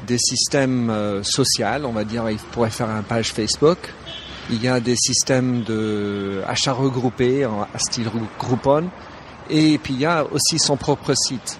des 0.06 0.18
systèmes 0.18 0.90
euh, 0.90 1.24
sociaux, 1.24 1.66
on 1.86 1.92
va 1.92 2.04
dire, 2.04 2.30
il 2.30 2.38
pourrait 2.38 2.70
faire 2.70 2.90
un 2.90 3.04
page 3.04 3.32
Facebook. 3.32 3.78
Il 4.50 4.64
y 4.64 4.68
a 4.68 4.80
des 4.80 4.96
systèmes 4.96 5.62
de 5.64 6.42
achats 6.48 6.74
regroupés 6.74 7.44
à 7.44 7.80
style 7.80 8.10
Groupon. 8.40 8.90
Et 9.50 9.78
puis 9.78 9.94
il 9.94 10.00
y 10.00 10.06
a 10.06 10.26
aussi 10.26 10.58
son 10.58 10.76
propre 10.76 11.14
site. 11.14 11.60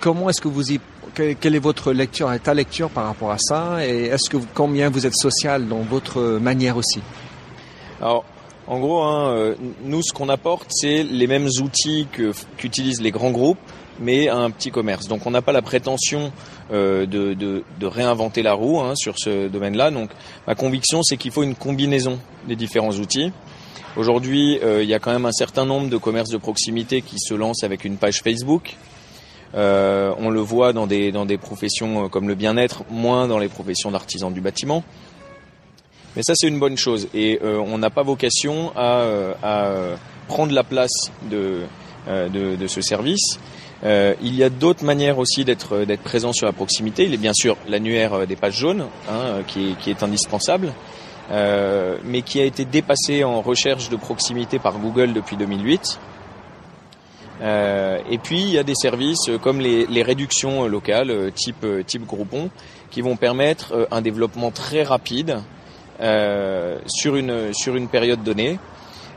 Comment 0.00 0.28
est-ce 0.28 0.40
que 0.40 0.48
vous 0.48 0.72
y 0.72 0.80
quelle 1.14 1.54
est 1.54 1.60
votre 1.60 1.92
lecture 1.92 2.30
ta 2.42 2.54
lecture 2.54 2.90
par 2.90 3.04
rapport 3.04 3.30
à 3.30 3.38
ça 3.38 3.86
Et 3.86 4.06
est-ce 4.06 4.30
que 4.30 4.36
combien 4.54 4.90
vous 4.90 5.06
êtes 5.06 5.16
social 5.16 5.68
dans 5.68 5.80
votre 5.80 6.38
manière 6.38 6.76
aussi? 6.76 7.00
Alors, 8.00 8.24
en 8.66 8.78
gros, 8.78 9.02
hein, 9.02 9.34
euh, 9.34 9.54
nous, 9.84 10.02
ce 10.02 10.12
qu'on 10.12 10.28
apporte, 10.28 10.68
c'est 10.70 11.02
les 11.02 11.26
mêmes 11.26 11.48
outils 11.60 12.06
que 12.12 12.32
qu'utilisent 12.56 13.02
les 13.02 13.10
grands 13.10 13.32
groupes, 13.32 13.58
mais 13.98 14.28
à 14.28 14.36
un 14.36 14.50
petit 14.50 14.70
commerce. 14.70 15.08
Donc, 15.08 15.26
on 15.26 15.30
n'a 15.30 15.42
pas 15.42 15.52
la 15.52 15.60
prétention 15.60 16.32
euh, 16.72 17.04
de, 17.04 17.34
de, 17.34 17.64
de, 17.80 17.86
réinventer 17.86 18.42
la 18.42 18.52
roue 18.52 18.80
hein, 18.80 18.94
sur 18.94 19.18
ce 19.18 19.48
domaine-là. 19.48 19.90
Donc, 19.90 20.10
ma 20.46 20.54
conviction, 20.54 21.02
c'est 21.02 21.16
qu'il 21.16 21.32
faut 21.32 21.42
une 21.42 21.56
combinaison 21.56 22.18
des 22.46 22.56
différents 22.56 22.92
outils. 22.92 23.32
Aujourd'hui, 23.96 24.60
euh, 24.62 24.84
il 24.84 24.88
y 24.88 24.94
a 24.94 25.00
quand 25.00 25.10
même 25.10 25.26
un 25.26 25.32
certain 25.32 25.64
nombre 25.64 25.88
de 25.88 25.96
commerces 25.96 26.30
de 26.30 26.36
proximité 26.36 27.02
qui 27.02 27.16
se 27.18 27.34
lancent 27.34 27.64
avec 27.64 27.84
une 27.84 27.96
page 27.96 28.22
Facebook, 28.22 28.76
euh, 29.54 30.14
on 30.18 30.30
le 30.30 30.40
voit 30.40 30.72
dans 30.72 30.86
des, 30.86 31.10
dans 31.12 31.26
des 31.26 31.38
professions 31.38 32.04
euh, 32.04 32.08
comme 32.08 32.28
le 32.28 32.34
bien-être, 32.34 32.84
moins 32.90 33.26
dans 33.26 33.38
les 33.38 33.48
professions 33.48 33.90
d'artisans 33.90 34.32
du 34.32 34.40
bâtiment. 34.40 34.84
Mais 36.16 36.22
ça, 36.22 36.34
c'est 36.36 36.48
une 36.48 36.58
bonne 36.58 36.76
chose. 36.76 37.08
Et 37.14 37.40
euh, 37.42 37.58
on 37.58 37.78
n'a 37.78 37.90
pas 37.90 38.02
vocation 38.02 38.72
à, 38.76 39.04
à, 39.42 39.72
prendre 40.28 40.52
la 40.52 40.64
place 40.64 41.10
de, 41.28 41.62
de, 42.08 42.66
ce 42.66 42.80
service. 42.80 43.38
il 43.84 44.34
y 44.34 44.42
a 44.44 44.50
d'autres 44.50 44.84
manières 44.84 45.18
aussi 45.18 45.44
d'être 45.44 45.84
d'être 45.84 46.02
présent 46.02 46.32
sur 46.32 46.46
la 46.46 46.52
proximité. 46.52 47.04
Il 47.04 47.14
est 47.14 47.18
bien 47.18 47.32
sûr 47.32 47.56
l'annuaire 47.68 48.26
des 48.26 48.36
pages 48.36 48.56
jaunes, 48.56 48.86
hein, 49.08 49.42
qui, 49.46 49.76
qui, 49.80 49.90
est, 49.90 50.02
indispensable, 50.04 50.72
mais 51.30 52.22
qui 52.22 52.40
a 52.40 52.44
été 52.44 52.64
dépassé 52.64 53.24
en 53.24 53.40
recherche 53.40 53.88
de 53.88 53.96
proximité 53.96 54.60
par 54.60 54.78
Google 54.78 55.12
depuis 55.12 55.36
2008. 55.36 55.98
Euh, 57.40 57.98
et 58.10 58.18
puis 58.18 58.42
il 58.42 58.50
y 58.50 58.58
a 58.58 58.62
des 58.62 58.74
services 58.74 59.30
comme 59.42 59.60
les, 59.60 60.02
réductions 60.02 60.66
locales, 60.66 61.10
euh, 61.10 61.30
type 61.30 61.64
euh, 61.64 61.82
type 61.82 62.06
Groupon, 62.06 62.50
qui 62.90 63.00
vont 63.00 63.16
permettre 63.16 63.88
un 63.90 64.00
développement 64.00 64.50
très 64.50 64.82
rapide 64.82 65.38
sur 66.86 67.14
une 67.14 67.52
sur 67.52 67.76
une 67.76 67.88
période 67.88 68.22
donnée, 68.24 68.58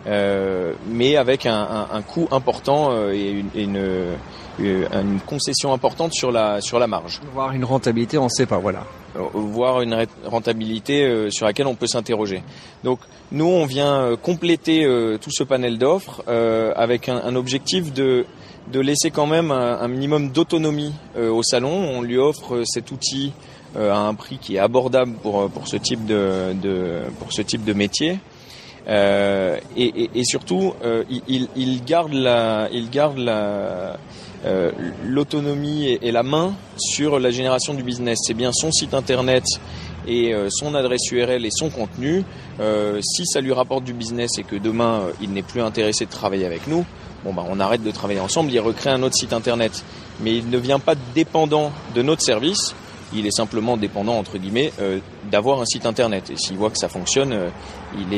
mais 0.06 1.16
avec 1.16 1.48
un, 1.48 2.04
coût 2.06 2.28
important 2.30 3.10
et 3.10 3.32
une, 3.32 3.50
une, 3.56 4.18
une, 4.60 5.20
concession 5.26 5.74
importante 5.74 6.14
sur 6.14 6.32
la 6.32 6.62
sur 6.62 6.78
la 6.78 6.86
marge. 6.86 7.20
Voir 7.34 7.54
une 7.54 7.66
rentabilité, 7.66 8.20
on 8.20 8.26
ne 8.26 8.30
sait 8.30 8.46
pas, 8.46 8.58
voilà. 8.58 8.84
Euh, 9.16 9.28
voir 9.34 9.82
une 9.82 10.08
rentabilité 10.26 11.06
euh, 11.06 11.30
sur 11.30 11.46
laquelle 11.46 11.68
on 11.68 11.76
peut 11.76 11.86
s'interroger. 11.86 12.42
Donc 12.84 13.00
nous, 13.32 13.46
on 13.46 13.66
vient 13.66 14.02
euh, 14.02 14.16
compléter 14.16 14.88
tout 15.22 15.30
ce 15.32 15.44
panel 15.44 15.78
d'offres 15.78 16.24
avec 16.76 17.10
un, 17.10 17.36
objectif 17.36 17.94
de, 17.94 18.26
de 18.72 18.80
laisser 18.80 19.12
quand 19.12 19.28
même 19.28 19.52
un, 19.52 19.88
minimum 19.88 20.30
d'autonomie 20.30 20.94
au 21.18 21.44
salon. 21.44 21.72
On 21.72 22.02
lui 22.02 22.18
offre 22.18 22.64
cet 22.66 22.92
outil 22.92 23.34
à 23.76 23.98
un 23.98 24.14
prix 24.14 24.38
qui 24.38 24.56
est 24.56 24.60
abordable 24.60 25.14
pour, 25.22 25.50
pour, 25.50 25.68
ce, 25.68 25.78
type 25.78 26.06
de, 26.06 26.54
de 26.62 27.02
pour 27.20 27.34
ce 27.34 27.42
type 27.42 27.64
de 27.64 27.74
métier. 27.74 28.20
Euh, 28.88 29.58
et, 29.78 30.04
et, 30.04 30.10
et, 30.16 30.24
surtout, 30.24 30.74
il, 31.28 31.48
il, 31.56 31.84
garde 31.84 32.14
la, 32.14 32.68
il 32.72 32.90
garde 32.90 33.18
la, 33.18 33.98
euh, 34.46 34.72
l'autonomie 35.06 35.98
et, 36.02 36.12
la 36.12 36.24
main 36.24 36.54
sur 36.78 37.18
la 37.20 37.32
génération 37.32 37.74
du 37.74 37.82
business. 37.82 38.20
C'est 38.24 38.34
bien 38.34 38.52
son 38.52 38.72
site 38.74 38.94
internet 38.94 39.46
et 40.06 40.34
euh, 40.34 40.50
son 40.50 40.76
adresse 40.76 41.12
URL 41.12 41.46
et 41.46 41.52
son 41.52 41.70
contenu. 41.70 42.26
Euh, 42.60 43.00
si 43.02 43.26
ça 43.26 43.40
lui 43.40 43.54
rapporte 43.54 43.86
du 43.86 43.94
business 43.94 44.38
et 44.38 44.44
que 44.44 44.58
demain 44.58 45.04
il 45.22 45.32
n'est 45.32 45.44
plus 45.44 45.62
intéressé 45.62 46.06
de 46.06 46.12
travailler 46.12 46.46
avec 46.46 46.68
nous, 46.68 46.86
bon 47.24 47.34
bah 47.34 47.46
on 47.50 47.60
arrête 47.62 47.84
de 47.84 47.92
travailler 47.92 48.20
ensemble, 48.20 48.52
il 48.52 48.60
recrée 48.60 48.90
un 48.90 49.02
autre 49.04 49.16
site 49.16 49.32
internet. 49.32 49.84
Mais 50.20 50.36
il 50.36 50.50
ne 50.50 50.58
vient 50.58 50.80
pas 50.80 50.96
dépendant 51.16 51.72
de 51.96 52.02
notre 52.02 52.22
service. 52.22 52.76
Il 53.16 53.26
est 53.26 53.36
simplement 53.36 53.78
dépendant 53.78 54.18
entre 54.18 54.38
guillemets 54.38 54.74
d'avoir 55.32 55.62
un 55.62 55.66
site 55.66 55.86
internet. 55.86 56.32
Et 56.32 56.36
s'il 56.36 56.58
voit 56.58 56.72
que 56.72 56.78
ça 56.78 56.90
fonctionne, 56.90 57.36
il 58.00 58.14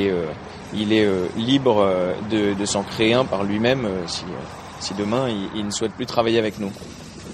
est 0.93 1.09
libre 1.35 1.85
de, 2.31 2.65
s'en 2.65 2.83
créer 2.83 3.13
un 3.13 3.25
par 3.25 3.43
lui-même 3.43 3.87
si 4.79 4.93
demain 4.93 5.27
il, 5.55 5.65
ne 5.65 5.71
souhaite 5.71 5.93
plus 5.93 6.05
travailler 6.05 6.39
avec 6.39 6.59
nous. 6.59 6.71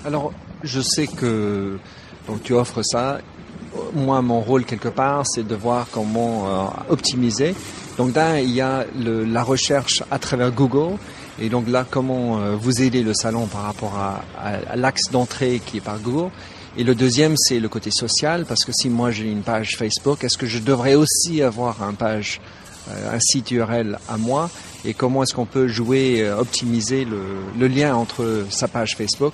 Alors, 0.06 0.32
je 0.64 0.82
sais 0.82 1.08
que 1.08 1.78
donc 2.28 2.44
tu 2.44 2.54
offres 2.54 2.82
ça. 2.84 3.20
Moi, 3.94 4.22
mon 4.22 4.42
rôle 4.42 4.66
quelque 4.66 4.90
part, 4.90 5.26
c'est 5.26 5.48
de 5.48 5.56
voir 5.56 5.88
comment 5.92 6.48
euh, 6.48 6.66
optimiser. 6.90 7.56
Donc 7.98 8.16
là, 8.16 8.40
il 8.42 8.52
y 8.52 8.62
a 8.62 8.86
la 8.96 9.44
recherche 9.44 10.04
à 10.12 10.20
travers 10.20 10.52
Google. 10.52 10.98
Et 11.40 11.50
donc 11.50 11.68
là, 11.68 11.86
comment 11.90 12.40
euh, 12.40 12.56
vous 12.56 12.82
aider 12.82 13.04
le 13.04 13.14
salon 13.14 13.48
par 13.48 13.64
rapport 13.64 13.96
à, 13.96 14.22
à, 14.40 14.76
l'axe 14.76 15.10
d'entrée 15.12 15.62
qui 15.66 15.78
est 15.78 15.82
par 15.82 16.00
Google. 16.00 16.30
Et 16.78 16.84
le 16.84 16.96
deuxième, 16.96 17.36
c'est 17.36 17.60
le 17.60 17.68
côté 17.68 17.92
social, 17.92 18.46
parce 18.46 18.64
que 18.64 18.72
si 18.72 18.90
moi 18.90 19.12
j'ai 19.12 19.30
une 19.30 19.42
page 19.42 19.76
Facebook, 19.78 20.24
est-ce 20.24 20.38
que 20.38 20.46
je 20.46 20.60
devrais 20.60 20.96
aussi 20.96 21.42
avoir 21.42 21.84
un 21.84 21.94
page, 21.94 22.40
un 22.90 23.20
site 23.20 23.52
URL 23.52 24.00
à 24.10 24.18
moi 24.18 24.50
et 24.86 24.94
comment 24.94 25.24
est-ce 25.24 25.34
qu'on 25.34 25.46
peut 25.46 25.68
jouer, 25.68 26.22
euh, 26.22 26.38
optimiser 26.38 27.06
le, 27.06 27.68
lien 27.68 27.96
entre 27.96 28.46
sa 28.50 28.68
page 28.68 28.96
Facebook 28.96 29.34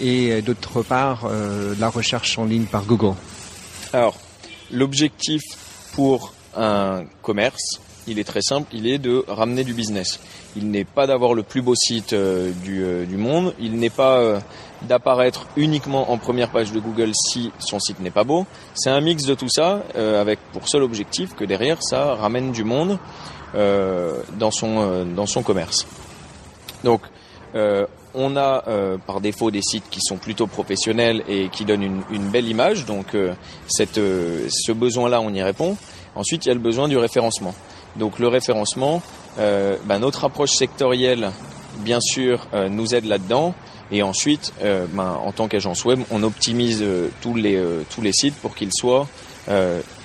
et 0.00 0.32
euh, 0.32 0.42
d'autre 0.42 0.82
part 0.82 1.24
euh, 1.26 1.74
la 1.78 1.88
recherche 1.88 2.38
en 2.38 2.44
ligne 2.44 2.64
par 2.64 2.84
Google. 2.84 3.14
Alors, 3.92 4.16
l'objectif 4.72 5.42
pour 5.94 6.32
un 6.56 7.04
commerce, 7.22 7.80
il 8.06 8.18
est 8.18 8.24
très 8.24 8.42
simple, 8.42 8.74
il 8.74 8.86
est 8.86 8.98
de 8.98 9.24
ramener 9.28 9.64
du 9.64 9.74
business. 9.74 10.18
Il 10.56 10.70
n'est 10.70 10.84
pas 10.84 11.06
d'avoir 11.06 11.34
le 11.34 11.42
plus 11.42 11.62
beau 11.62 11.74
site 11.74 12.14
du, 12.14 13.16
monde, 13.16 13.54
il 13.60 13.76
n'est 13.78 13.90
pas 13.90 14.42
d'apparaître 14.88 15.46
uniquement 15.56 16.10
en 16.10 16.18
première 16.18 16.50
page 16.50 16.72
de 16.72 16.80
Google 16.80 17.12
si 17.14 17.52
son 17.58 17.78
site 17.78 18.00
n'est 18.00 18.10
pas 18.10 18.24
beau. 18.24 18.46
C'est 18.74 18.90
un 18.90 19.00
mix 19.00 19.24
de 19.24 19.34
tout 19.34 19.48
ça, 19.48 19.82
avec 19.94 20.38
pour 20.52 20.68
seul 20.68 20.82
objectif 20.82 21.34
que 21.34 21.44
derrière 21.44 21.82
ça 21.82 22.14
ramène 22.14 22.52
du 22.52 22.64
monde 22.64 22.98
euh, 23.54 24.22
dans 24.38 24.50
son 24.50 24.76
euh, 24.78 25.04
dans 25.04 25.26
son 25.26 25.42
commerce. 25.42 25.86
Donc 26.84 27.02
euh, 27.54 27.86
on 28.14 28.36
a 28.36 28.64
par 29.06 29.20
défaut 29.20 29.50
des 29.50 29.62
sites 29.62 29.88
qui 29.90 30.00
sont 30.00 30.16
plutôt 30.16 30.46
professionnels 30.46 31.22
et 31.28 31.48
qui 31.48 31.64
donnent 31.64 31.82
une, 31.82 32.02
une 32.10 32.28
belle 32.28 32.46
image. 32.46 32.84
Donc 32.84 33.16
cette, 33.66 33.94
ce 33.96 34.72
besoin-là, 34.72 35.22
on 35.22 35.32
y 35.32 35.42
répond. 35.42 35.78
Ensuite, 36.14 36.44
il 36.44 36.48
y 36.48 36.50
a 36.50 36.54
le 36.54 36.60
besoin 36.60 36.88
du 36.88 36.98
référencement. 36.98 37.54
Donc 37.96 38.18
le 38.18 38.28
référencement, 38.28 39.00
ben, 39.38 39.98
notre 39.98 40.26
approche 40.26 40.50
sectorielle, 40.50 41.30
bien 41.78 42.00
sûr, 42.00 42.46
nous 42.68 42.94
aide 42.94 43.06
là-dedans. 43.06 43.54
Et 43.90 44.02
ensuite, 44.02 44.52
ben, 44.62 45.18
en 45.22 45.32
tant 45.32 45.48
qu'agence 45.48 45.84
web, 45.84 46.00
on 46.10 46.22
optimise 46.22 46.84
tous 47.20 47.34
les 47.34 47.60
tous 47.90 48.00
les 48.00 48.12
sites 48.12 48.34
pour 48.36 48.54
qu'ils 48.54 48.72
soient 48.72 49.06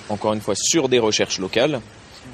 encore 0.08 0.32
une 0.32 0.40
fois 0.40 0.54
sur 0.56 0.88
des 0.88 0.98
recherches 0.98 1.38
locales, 1.38 1.80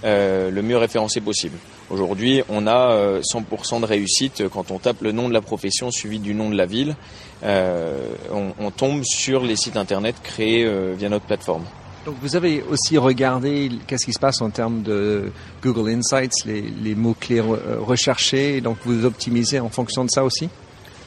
le 0.03 0.61
mieux 0.63 0.77
référencé 0.77 1.21
possible. 1.21 1.57
Aujourd'hui, 1.91 2.43
on 2.49 2.67
a 2.67 3.21
100% 3.21 3.81
de 3.81 3.87
réussite 3.87 4.49
quand 4.49 4.71
on 4.71 4.79
tape 4.79 5.03
le 5.03 5.13
nom 5.13 5.29
de 5.29 5.35
la 5.35 5.41
profession 5.41 5.91
suivi 5.91 6.19
du 6.19 6.35
nom 6.35 6.51
de 6.51 6.57
la 6.57 6.67
ville. 6.67 6.97
On, 7.45 8.71
tombe 8.71 9.03
sur 9.05 9.43
les 9.43 9.57
sites 9.57 9.77
internet 9.77 10.17
créés 10.23 10.69
via 10.97 11.09
notre 11.09 11.27
plateforme. 11.27 11.65
Donc 12.05 12.17
vous 12.21 12.37
avez 12.37 12.63
aussi 12.71 12.99
regardé 12.99 13.71
qu'est-ce 13.87 14.05
qui 14.05 14.13
se 14.13 14.19
passe 14.19 14.43
en 14.43 14.51
termes 14.51 14.83
de 14.83 15.33
Google 15.63 15.91
Insights, 15.91 16.45
les, 16.45 16.95
mots-clés 16.95 17.41
recherchés, 17.41 18.61
donc 18.61 18.77
vous 18.85 19.07
optimisez 19.07 19.59
en 19.59 19.71
fonction 19.71 20.05
de 20.05 20.11
ça 20.11 20.23
aussi? 20.23 20.51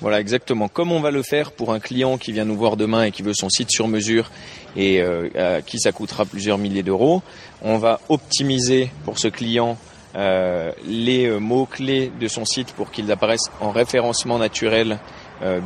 Voilà, 0.01 0.19
exactement. 0.19 0.67
Comme 0.67 0.91
on 0.91 0.99
va 0.99 1.09
le 1.09 1.23
faire 1.23 1.51
pour 1.51 1.73
un 1.73 1.79
client 1.79 2.17
qui 2.17 2.31
vient 2.31 2.45
nous 2.45 2.55
voir 2.55 2.77
demain 2.77 3.05
et 3.05 3.11
qui 3.11 3.23
veut 3.23 3.33
son 3.33 3.49
site 3.49 3.71
sur 3.71 3.87
mesure 3.87 4.29
et 4.75 5.01
euh, 5.01 5.61
qui 5.61 5.79
ça 5.79 5.91
coûtera 5.91 6.25
plusieurs 6.25 6.59
milliers 6.59 6.83
d'euros, 6.83 7.23
on 7.63 7.77
va 7.77 7.99
optimiser 8.09 8.91
pour 9.05 9.17
ce 9.17 9.27
client 9.27 9.77
euh, 10.15 10.71
les 10.85 11.25
euh, 11.25 11.39
mots-clés 11.39 12.11
de 12.19 12.27
son 12.27 12.45
site 12.45 12.73
pour 12.73 12.91
qu'ils 12.91 13.11
apparaissent 13.11 13.49
en 13.59 13.71
référencement 13.71 14.37
naturel 14.37 14.99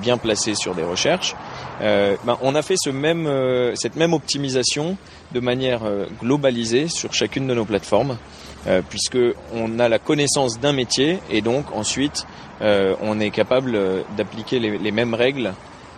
bien 0.01 0.17
placés 0.17 0.53
sur 0.53 0.75
des 0.75 0.83
recherches. 0.83 1.33
Euh, 1.81 2.15
ben, 2.25 2.37
on 2.41 2.55
a 2.55 2.61
fait 2.61 2.75
même, 2.93 3.29
cette 3.75 3.95
même 3.95 4.13
optimisation 4.13 4.97
de 5.33 5.39
manière 5.39 5.81
globalisée 6.21 6.87
sur 6.87 7.13
chacune 7.13 7.47
de 7.47 7.53
nos 7.53 7.65
plateformes, 7.65 8.17
puisque 8.89 9.17
on 9.53 9.79
a 9.79 9.89
la 9.89 9.97
connaissance 9.97 10.59
d'un 10.59 10.73
métier 10.73 11.19
et 11.31 11.41
donc 11.41 11.65
ensuite 11.73 12.27
on 12.61 13.19
est 13.19 13.31
capable 13.31 13.77
d'appliquer 14.15 14.59
les, 14.59 14.91
mêmes 14.91 15.15
règles 15.15 15.53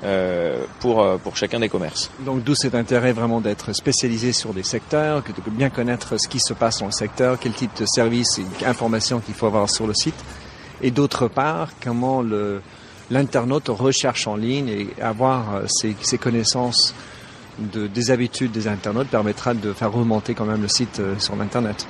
euh, 0.06 0.66
pour, 0.82 1.02
euh, 1.02 1.16
pour 1.16 1.38
chacun 1.38 1.62
des 1.62 1.70
commerces. 1.70 2.12
Donc 2.26 2.44
d'où 2.44 2.56
cet 2.56 2.76
intérêt 2.76 3.14
vraiment 3.14 3.40
d'être 3.40 3.72
spécialisé 3.72 4.34
sur 4.34 4.54
des 4.54 4.64
secteurs, 4.64 5.24
de 5.24 5.50
bien 5.50 5.70
connaître 5.70 6.20
ce 6.20 6.28
qui 6.28 6.42
se 6.42 6.54
passe 6.54 6.80
dans 6.80 6.88
le 6.88 6.92
secteur, 6.92 7.38
quel 7.40 7.54
type 7.54 7.72
de 7.80 7.86
services 7.86 8.38
et 8.38 8.66
informations 8.66 9.22
qu'il 9.22 9.34
faut 9.34 9.46
avoir 9.46 9.70
sur 9.70 9.88
le 9.88 9.94
site. 9.94 10.22
Et 10.82 10.92
d'autre 10.92 11.30
part, 11.30 11.70
comment 11.82 12.22
le, 12.22 12.62
l'internaute 13.14 13.70
recherche 13.70 14.28
en 14.28 14.36
ligne 14.36 14.70
et 14.70 15.02
avoir 15.02 15.56
euh, 15.56 15.66
ces 15.68 16.18
connaissances 16.18 16.94
de, 17.60 17.88
des 17.88 18.12
habitudes 18.12 18.52
des 18.52 18.68
internautes 18.68 19.10
permettra 19.10 19.54
de 19.54 19.74
faire 19.74 19.92
remonter 19.92 20.34
quand 20.34 20.46
même 20.46 20.62
le 20.62 20.68
site 20.68 21.00
sur 21.20 21.36
l'Internet. 21.36 21.88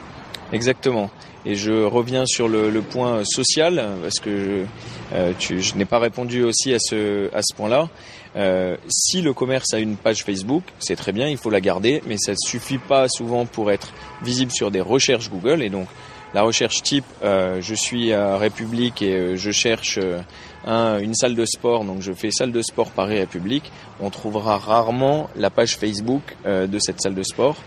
Exactement. 0.51 1.10
Et 1.46 1.56
je 1.56 1.84
reviens 1.84 2.25
sur 2.25 2.48
le, 2.48 2.72
point 2.82 3.25
social 3.25 3.84
parce 4.01 4.20
que 4.20 4.65
je, 5.12 5.15
euh, 5.15 5.34
je 5.39 5.75
n'ai 5.75 5.86
pas 5.86 6.00
répondu 6.00 6.44
aussi 6.44 6.74
à 6.74 6.80
ce 6.80 7.30
à 7.36 7.42
ce 7.42 7.53
point-là. 7.56 7.89
Euh, 8.36 8.77
si 8.88 9.22
le 9.22 9.34
commerce 9.34 9.74
a 9.74 9.80
une 9.80 9.98
page 9.98 10.24
Facebook, 10.24 10.63
c'est 10.80 10.96
très 10.96 11.12
bien, 11.12 11.27
il 11.27 11.38
faut 11.38 11.50
la 11.50 11.60
garder, 11.60 12.01
mais 12.08 12.18
ça 12.18 12.32
ne 12.32 12.38
suffit 12.38 12.77
pas 12.77 13.10
souvent 13.10 13.46
pour 13.46 13.72
être 13.72 13.94
visible 14.24 14.51
sur 14.51 14.72
des 14.72 14.80
recherches 14.80 15.30
Google. 15.30 15.62
Et 15.62 15.70
donc 15.70 15.88
la 16.34 16.42
recherche 16.42 16.82
type, 16.82 17.06
euh, 17.24 17.62
je 17.62 17.75
suis 17.75 18.12
à 18.12 18.38
République 18.38 19.02
et 19.04 19.13
euh, 19.13 19.36
je 19.36 19.52
cherche 19.52 20.00
euh, 20.02 20.20
un, 20.66 20.98
une 20.98 21.13
salle 21.13 21.36
de 21.36 21.46
sport, 21.46 21.86
donc 21.86 22.02
je 22.02 22.12
fais 22.12 22.32
salle 22.32 22.52
de 22.52 22.62
sport 22.63 22.90
Paris 22.90 23.20
République. 23.20 23.72
On 24.00 24.10
trouvera 24.10 24.58
rarement 24.58 25.30
la 25.36 25.52
page 25.52 25.78
Facebook 25.78 26.22
de 26.46 26.80
cette 26.80 27.02
salle 27.02 27.16
de 27.16 27.24
sport. 27.24 27.58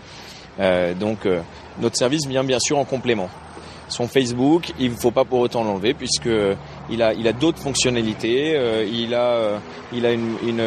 donc 0.99 1.19
notre 1.79 1.95
service 1.95 2.25
vient 2.25 2.43
bien 2.43 2.59
sûr 2.59 2.77
en 2.77 2.85
complément 2.85 3.29
son 3.89 4.07
Facebook, 4.07 4.73
il 4.79 4.91
ne 4.91 4.97
faut 4.97 5.11
pas 5.11 5.23
pour 5.23 5.39
autant 5.39 5.63
l'enlever 5.63 5.93
puisque 5.93 6.29
il 6.89 7.01
a, 7.01 7.33
d'autres 7.33 7.59
fonctionnalités. 7.59 8.59
Il 8.91 9.13
a, 9.13 9.61
une, 9.93 10.59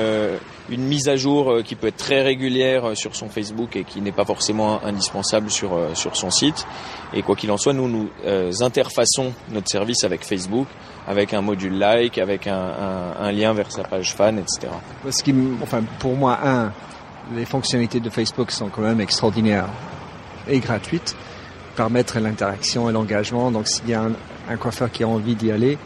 une, 0.70 0.84
mise 0.84 1.08
à 1.08 1.16
jour 1.16 1.62
qui 1.64 1.74
peut 1.74 1.88
être 1.88 1.96
très 1.96 2.22
régulière 2.22 2.96
sur 2.96 3.14
son 3.14 3.28
Facebook 3.28 3.76
et 3.76 3.84
qui 3.84 4.00
n'est 4.00 4.12
pas 4.12 4.24
forcément 4.24 4.84
indispensable 4.84 5.50
sur, 5.50 5.78
sur 5.94 6.16
son 6.16 6.30
site. 6.30 6.66
Et 7.12 7.22
quoi 7.22 7.36
qu'il 7.36 7.50
en 7.50 7.56
soit, 7.56 7.72
nous 7.72 7.88
nous 7.88 8.08
interfaçons 8.60 9.32
notre 9.50 9.68
service 9.68 10.04
avec 10.04 10.24
Facebook, 10.24 10.66
avec 11.06 11.34
un 11.34 11.40
module 11.40 11.76
like, 11.78 12.18
avec 12.18 12.46
un, 12.46 13.32
lien 13.32 13.52
vers 13.52 13.70
sa 13.70 13.82
page 13.82 14.14
fan, 14.14 14.38
etc. 14.38 14.68
Enfin, 15.62 15.82
pour 15.98 16.16
moi, 16.16 16.38
un, 16.44 16.72
les 17.34 17.44
fonctionnalités 17.44 18.00
de 18.00 18.10
Facebook 18.10 18.50
sont 18.50 18.68
quand 18.68 18.82
même 18.82 19.00
extraordinaires 19.00 19.68
et 20.48 20.58
gratuites 20.58 21.16
permettre 21.80 22.18
l'interaction 22.20 22.90
et 22.90 22.92
l'engagement. 22.92 23.50
Donc 23.50 23.66
s'il 23.66 23.88
y 23.88 23.94
a 23.94 24.02
un, 24.02 24.56
coiffeur 24.56 24.90
qui 24.90 25.02
a 25.02 25.08
envie 25.08 25.34
d'y 25.34 25.50
aller, 25.50 25.78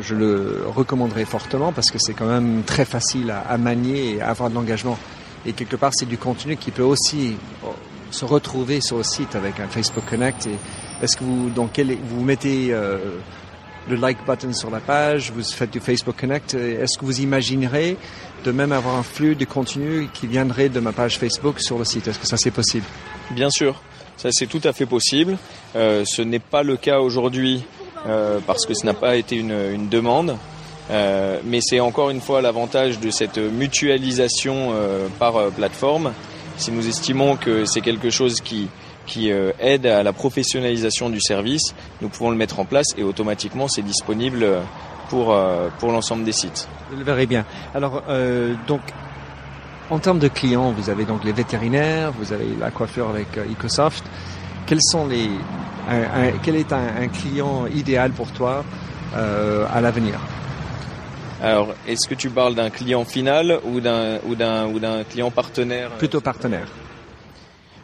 je 0.00 0.14
le 0.14 0.64
recommanderais 0.66 1.24
fortement 1.24 1.72
parce 1.72 1.90
que 1.90 1.98
c'est 1.98 2.14
quand 2.14 2.26
même 2.26 2.62
très 2.64 2.84
facile 2.84 3.30
à, 3.30 3.58
manier 3.58 4.14
et 4.14 4.22
avoir 4.22 4.50
de 4.50 4.54
l'engagement. 4.54 4.98
Et 5.46 5.52
quelque 5.52 5.76
part, 5.76 5.92
c'est 5.94 6.06
du 6.06 6.18
contenu 6.18 6.56
qui 6.56 6.70
peut 6.70 6.82
aussi 6.82 7.36
oh, 7.64 7.74
se 8.10 8.24
retrouver 8.24 8.80
sur 8.80 8.98
le 8.98 9.02
site 9.02 9.34
avec 9.34 9.60
un 9.60 9.68
Facebook 9.68 10.04
Connect. 10.08 10.48
Est-ce 11.02 11.16
que 11.16 11.24
vous, 11.24 11.50
donc, 11.50 11.80
vous 11.80 12.22
mettez 12.22 12.68
euh, 12.72 13.18
le 13.88 13.96
like 13.96 14.18
button 14.26 14.52
sur 14.52 14.70
la 14.70 14.80
page, 14.80 15.32
vous 15.32 15.42
faites 15.42 15.70
du 15.70 15.80
Facebook 15.80 16.16
Connect. 16.18 16.54
Est-ce 16.54 16.98
que 16.98 17.04
vous 17.04 17.20
imaginerez 17.20 17.96
de 18.44 18.52
même 18.52 18.72
avoir 18.72 18.96
un 18.96 19.02
flux 19.02 19.34
de 19.34 19.44
contenu 19.44 20.08
qui 20.12 20.26
viendrait 20.26 20.68
de 20.68 20.80
ma 20.80 20.92
page 20.92 21.18
Facebook 21.18 21.60
sur 21.60 21.78
le 21.78 21.84
site? 21.84 22.08
Est-ce 22.08 22.18
que 22.18 22.26
ça 22.26 22.36
c'est 22.36 22.50
possible? 22.50 22.84
Bien 23.30 23.50
sûr. 23.50 23.80
Ça, 24.16 24.30
c'est 24.32 24.48
tout 24.48 24.60
à 24.64 24.72
fait 24.72 24.86
possible. 24.86 25.38
Euh, 25.76 26.04
ce 26.04 26.22
n'est 26.22 26.40
pas 26.40 26.64
le 26.64 26.76
cas 26.76 26.98
aujourd'hui 26.98 27.64
parce 28.46 28.66
que 28.66 28.74
ce 28.74 28.86
n'a 28.86 28.94
pas 28.94 29.16
été 29.16 29.36
une, 29.36 29.88
demande. 29.88 30.36
Euh, 30.90 31.40
mais 31.44 31.60
c'est 31.60 31.80
encore 31.80 32.08
une 32.08 32.20
fois 32.20 32.40
l'avantage 32.40 32.98
de 32.98 33.10
cette 33.10 33.36
mutualisation 33.36 34.70
euh, 34.72 35.08
par 35.18 35.36
euh, 35.36 35.50
plateforme. 35.50 36.12
Si 36.56 36.72
nous 36.72 36.88
estimons 36.88 37.36
que 37.36 37.66
c'est 37.66 37.82
quelque 37.82 38.08
chose 38.08 38.40
qui, 38.40 38.68
qui 39.06 39.30
euh, 39.30 39.52
aide 39.60 39.84
à 39.84 40.02
la 40.02 40.14
professionnalisation 40.14 41.10
du 41.10 41.20
service, 41.20 41.74
nous 42.00 42.08
pouvons 42.08 42.30
le 42.30 42.36
mettre 42.36 42.58
en 42.58 42.64
place 42.64 42.94
et 42.96 43.02
automatiquement 43.02 43.68
c'est 43.68 43.82
disponible 43.82 44.46
pour, 45.10 45.36
pour 45.78 45.92
l'ensemble 45.92 46.24
des 46.24 46.32
sites. 46.32 46.68
Vous 46.90 46.98
le 46.98 47.04
verrez 47.04 47.26
bien. 47.26 47.46
Alors, 47.74 48.02
donc, 48.66 48.80
en 49.90 49.98
termes 49.98 50.18
de 50.18 50.28
clients, 50.28 50.70
vous 50.72 50.90
avez 50.90 51.04
donc 51.04 51.24
les 51.24 51.32
vétérinaires, 51.32 52.12
vous 52.12 52.32
avez 52.34 52.48
la 52.60 52.70
coiffure 52.70 53.08
avec 53.08 53.38
euh, 53.38 53.50
Ecosoft. 53.50 54.04
Quels 54.66 54.82
sont 54.82 55.06
les, 55.06 55.30
quel 56.42 56.56
est 56.56 56.72
un, 56.72 57.08
client 57.08 57.66
idéal 57.66 58.12
pour 58.12 58.30
toi 58.32 58.64
euh, 59.16 59.66
à 59.72 59.80
l'avenir? 59.80 60.20
Alors, 61.42 61.74
est-ce 61.86 62.08
que 62.08 62.14
tu 62.14 62.30
parles 62.30 62.54
d'un 62.54 62.70
client 62.70 63.04
final 63.04 63.60
ou 63.64 63.80
d'un 63.80 64.18
ou 64.26 64.34
d'un 64.34 64.66
ou 64.66 64.80
d'un 64.80 65.04
client 65.04 65.30
partenaire? 65.30 65.90
Plutôt 65.92 66.20
partenaire. 66.20 66.68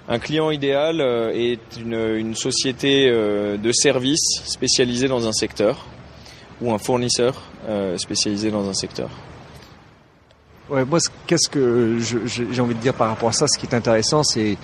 Un 0.08 0.18
client 0.18 0.50
idéal 0.50 1.00
euh, 1.00 1.30
est 1.32 1.76
une, 1.80 2.16
une 2.16 2.34
société 2.34 3.10
de 3.10 3.72
services 3.72 4.42
spécialisée 4.44 5.08
dans 5.08 5.26
un 5.26 5.32
secteur 5.32 5.86
ou 6.60 6.72
un 6.72 6.78
fournisseur 6.78 7.42
spécialisé 7.96 8.50
dans 8.50 8.68
un 8.68 8.74
secteur. 8.74 9.08
Ouais, 10.70 10.84
moi, 10.84 10.98
qu'est-ce 11.26 11.48
que 11.50 11.98
j'ai 11.98 12.60
envie 12.60 12.74
de 12.74 12.80
dire 12.80 12.94
par 12.94 13.08
rapport 13.08 13.28
à 13.28 13.32
ça 13.32 13.46
Ce 13.46 13.58
qui 13.58 13.66
est 13.66 13.74
intéressant, 13.74 14.22
c'est 14.22 14.56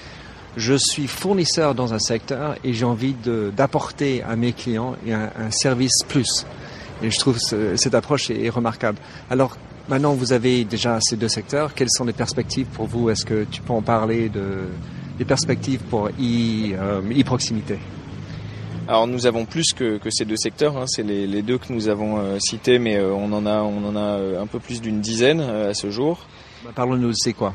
je 0.56 0.74
suis 0.74 1.06
fournisseur 1.06 1.74
dans 1.74 1.94
un 1.94 1.98
secteur 1.98 2.56
et 2.64 2.72
j'ai 2.72 2.84
envie 2.84 3.14
d'apporter 3.56 4.22
à 4.22 4.36
mes 4.36 4.52
clients 4.52 4.96
un, 5.08 5.30
un, 5.46 5.50
service 5.50 6.02
plus. 6.08 6.46
Et 7.02 7.10
je 7.10 7.18
trouve 7.18 7.38
ce, 7.38 7.76
cette 7.76 7.94
approche 7.94 8.30
est, 8.30 8.44
est, 8.44 8.50
remarquable. 8.50 8.98
Alors 9.30 9.56
maintenant, 9.88 10.14
vous 10.14 10.32
avez 10.32 10.64
déjà 10.64 10.98
ces 11.00 11.16
deux 11.16 11.28
secteurs. 11.28 11.74
Quelles 11.74 11.90
sont 11.90 12.04
les 12.04 12.12
perspectives 12.12 12.66
pour 12.66 12.86
vous? 12.86 13.10
Est-ce 13.10 13.24
que 13.24 13.44
tu 13.44 13.62
peux 13.62 13.72
en 13.72 13.82
parler 13.82 14.28
de 14.28 14.68
des 15.20 15.26
perspectives 15.26 15.80
pour 15.90 16.08
e-proximité 16.08 17.78
alors 18.88 19.06
nous 19.06 19.26
avons 19.26 19.44
plus 19.44 19.72
que, 19.72 19.98
que 19.98 20.10
ces 20.10 20.24
deux 20.24 20.36
secteurs, 20.36 20.76
hein. 20.76 20.86
c'est 20.88 21.04
les, 21.04 21.28
les, 21.28 21.42
deux 21.42 21.58
que 21.58 21.72
nous 21.72 21.86
avons 21.86 22.18
euh, 22.18 22.40
cités, 22.40 22.80
mais 22.80 22.96
euh, 22.96 23.12
on 23.12 23.32
en 23.32 23.46
a 23.46 23.60
on 23.60 23.86
en 23.86 23.94
a 23.94 24.18
euh, 24.18 24.42
un 24.42 24.48
peu 24.48 24.58
plus 24.58 24.80
d'une 24.80 25.00
dizaine 25.00 25.40
à 25.40 25.74
ce 25.74 25.90
jour. 25.90 26.26
Bah, 26.64 26.72
Parlons-nous, 26.74 27.12
c'est 27.14 27.32
quoi? 27.32 27.54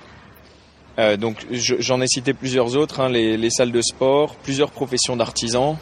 Euh, 1.00 1.18
Donc 1.18 1.46
j'en 1.52 2.02
ai 2.02 2.08
cité 2.08 2.34
plusieurs 2.34 2.76
autres, 2.76 3.00
hein, 3.00 3.10
les, 3.10 3.38
les, 3.38 3.50
salles 3.50 3.72
de 3.72 3.82
sport, 3.82 4.36
plusieurs 4.36 4.72
professions 4.72 5.16
d'artisans, 5.16 5.78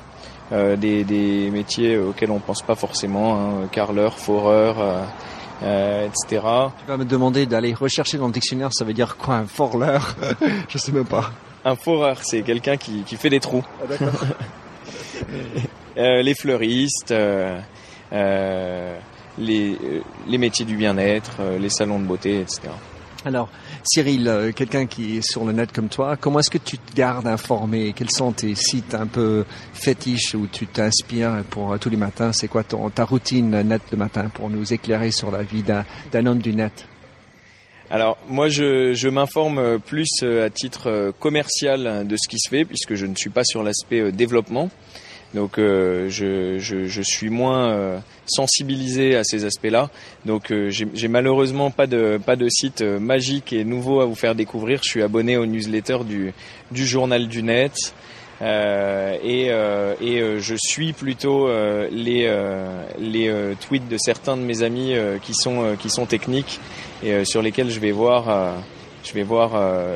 des, 0.52 1.04
des, 1.04 1.49
métiers 1.49 1.97
auxquels 1.97 2.30
on 2.30 2.39
pense 2.39 2.62
pas 2.62 2.76
forcément, 2.76 3.36
hein, 3.36 3.67
carleur, 3.71 4.19
foreur. 4.19 4.78
Euh, 5.62 6.08
etc. 6.08 6.41
Tu 6.80 6.88
vas 6.88 6.97
me 6.97 7.06
demander 7.06 7.45
d'aller 7.45 7.73
rechercher 7.73 8.17
dans 8.17 8.28
le 8.28 8.34
dictionnaire, 8.34 8.73
ça 8.73 8.84
veut 8.84 8.93
dire 8.93 9.15
quoi 9.15 9.36
un 9.36 9.45
foreur 9.45 10.17
Je 10.67 10.78
sais 10.78 10.91
même 10.91 11.06
pas. 11.06 11.32
Un 11.63 11.76
foreur, 11.76 12.17
c'est 12.21 12.41
quelqu'un 12.41 12.76
qui, 12.76 13.04
qui 13.04 13.15
fait 13.15 13.30
des 13.30 13.39
trous. 13.39 13.63
Ah. 13.82 13.95
Euh, 15.97 16.23
les 16.23 16.34
fleuristes, 16.34 17.12
euh, 17.12 17.60
euh, 18.13 18.97
les, 19.38 19.78
les, 20.28 20.38
métiers 20.39 20.65
du 20.65 20.76
bien-être, 20.76 21.38
les 21.60 21.69
salons 21.69 21.99
de 21.99 22.06
beauté, 22.06 22.39
etc. 22.39 22.62
Alors, 23.25 23.47
Cyril, 23.86 24.51
quelqu'un 24.53 24.86
qui 24.86 25.17
est 25.17 25.21
sur 25.21 25.45
le 25.45 25.53
net 25.53 25.71
comme 25.71 25.88
toi, 25.88 26.17
comment 26.17 26.39
est-ce 26.39 26.49
que 26.49 26.57
tu 26.57 26.77
te 26.77 26.93
gardes 26.93 27.25
informé? 27.25 27.93
Quels 27.95 28.09
sont 28.12 28.33
tes 28.33 28.53
sites 28.53 28.93
un 28.95 29.07
peu 29.07 29.45
fétiches 29.73 30.36
où 30.36 30.45
tu 30.47 30.67
t'inspires 30.67 31.41
pour 31.49 31.79
tous 31.79 31.89
les 31.89 31.95
matins? 31.95 32.33
C'est 32.33 32.49
quoi 32.49 32.65
ton, 32.65 32.89
ta 32.89 33.05
routine 33.05 33.62
net 33.62 33.81
le 33.91 33.97
matin 33.97 34.29
pour 34.33 34.49
nous 34.49 34.73
éclairer 34.73 35.12
sur 35.12 35.31
la 35.31 35.41
vie 35.41 35.63
d'un 35.63 36.25
homme 36.25 36.39
du 36.39 36.53
net? 36.53 36.86
Alors 37.89 38.17
moi 38.27 38.49
je, 38.49 38.93
je 38.93 39.07
m'informe 39.07 39.79
plus 39.79 40.09
à 40.23 40.49
titre 40.49 41.13
commercial 41.19 42.05
de 42.05 42.17
ce 42.17 42.27
qui 42.27 42.39
se 42.39 42.49
fait 42.49 42.65
puisque 42.65 42.95
je 42.95 43.05
ne 43.05 43.15
suis 43.15 43.29
pas 43.29 43.45
sur 43.45 43.63
l'aspect 43.63 44.12
développement. 44.12 44.69
Donc 45.34 45.58
euh, 45.58 46.10
je, 46.10 46.60
je, 46.60 46.86
je, 46.86 47.02
suis 47.02 47.30
moins 47.30 47.72
euh, 47.72 48.00
sensibilisé 48.28 49.15
à 49.15 49.24
ces 49.24 49.46
aspects-là. 49.46 49.89
Donc 50.26 50.52
euh, 50.52 50.69
j'ai 50.69 51.08
malheureusement 51.08 51.72
pas 51.72 51.88
de 51.88 52.19
pas 52.24 52.36
de 52.36 52.48
site 52.50 52.82
magique 52.82 53.52
et 53.52 53.63
nouveau 53.63 54.02
à 54.02 54.06
vous 54.06 54.15
faire 54.15 54.36
découvrir. 54.36 54.82
Je 54.84 54.89
suis 54.89 55.02
abonné 55.02 55.38
au 55.38 55.46
newsletter 55.46 56.00
du 56.06 56.34
du 56.72 56.86
journal 56.86 57.28
du 57.28 57.41
net. 57.41 57.96
et, 58.41 59.48
et 59.48 60.39
je 60.39 60.56
suis 60.58 60.93
plutôt 60.93 61.48
les, 61.91 62.30
les 63.00 63.54
tweets 63.62 63.88
de 63.88 63.98
certains 63.98 64.36
de 64.38 64.41
mes 64.41 64.62
amis 64.63 64.93
qui 65.24 65.34
sont 65.34 65.76
qui 65.80 65.89
sont 65.89 66.06
techniques 66.06 66.60
et 67.04 67.26
sur 67.26 67.41
lesquels 67.41 67.72
je 67.72 67.80
vais 67.80 67.91
voir 67.91 68.56
je 69.04 69.13
vais 69.13 69.24
voir 69.24 69.52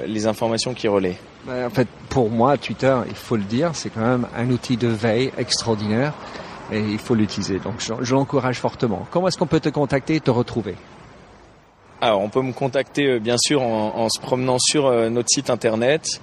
les 0.08 0.28
informations 0.28 0.73
qui 0.73 0.88
relaient. 0.88 1.17
En 1.49 1.69
fait, 1.69 1.88
pour 2.10 2.29
moi, 2.29 2.57
Twitter, 2.57 2.95
il 3.07 3.15
faut 3.15 3.38
le 3.38 3.43
dire, 3.43 3.71
c'est 3.73 3.89
quand 3.89 4.01
même 4.01 4.27
un 4.36 4.49
outil 4.49 4.75
de 4.75 4.88
veille 4.88 5.31
extraordinaire 5.38 6.13
et 6.71 6.79
il 6.79 6.99
faut 6.99 7.15
l'utiliser. 7.15 7.60
Donc, 7.60 7.75
je, 7.79 8.13
l'encourage 8.13 8.60
fortement. 8.60 9.07
Comment 9.12 9.29
est-ce 9.29 9.38
qu'on 9.38 9.47
peut 9.47 9.62
te 9.62 9.69
contacter 9.69 10.15
et 10.15 10.19
te 10.19 10.31
retrouver? 10.31 10.75
Alors, 12.01 12.21
on 12.21 12.29
peut 12.29 12.41
me 12.41 12.51
contacter 12.51 13.07
euh, 13.07 13.19
bien 13.19 13.38
sûr 13.38 13.62
en, 13.62 14.10
se 14.10 14.19
promenant 14.19 14.60
sur 14.60 14.88
euh, 14.88 15.10
notre 15.10 15.29
site 15.29 15.49
internet. 15.49 16.21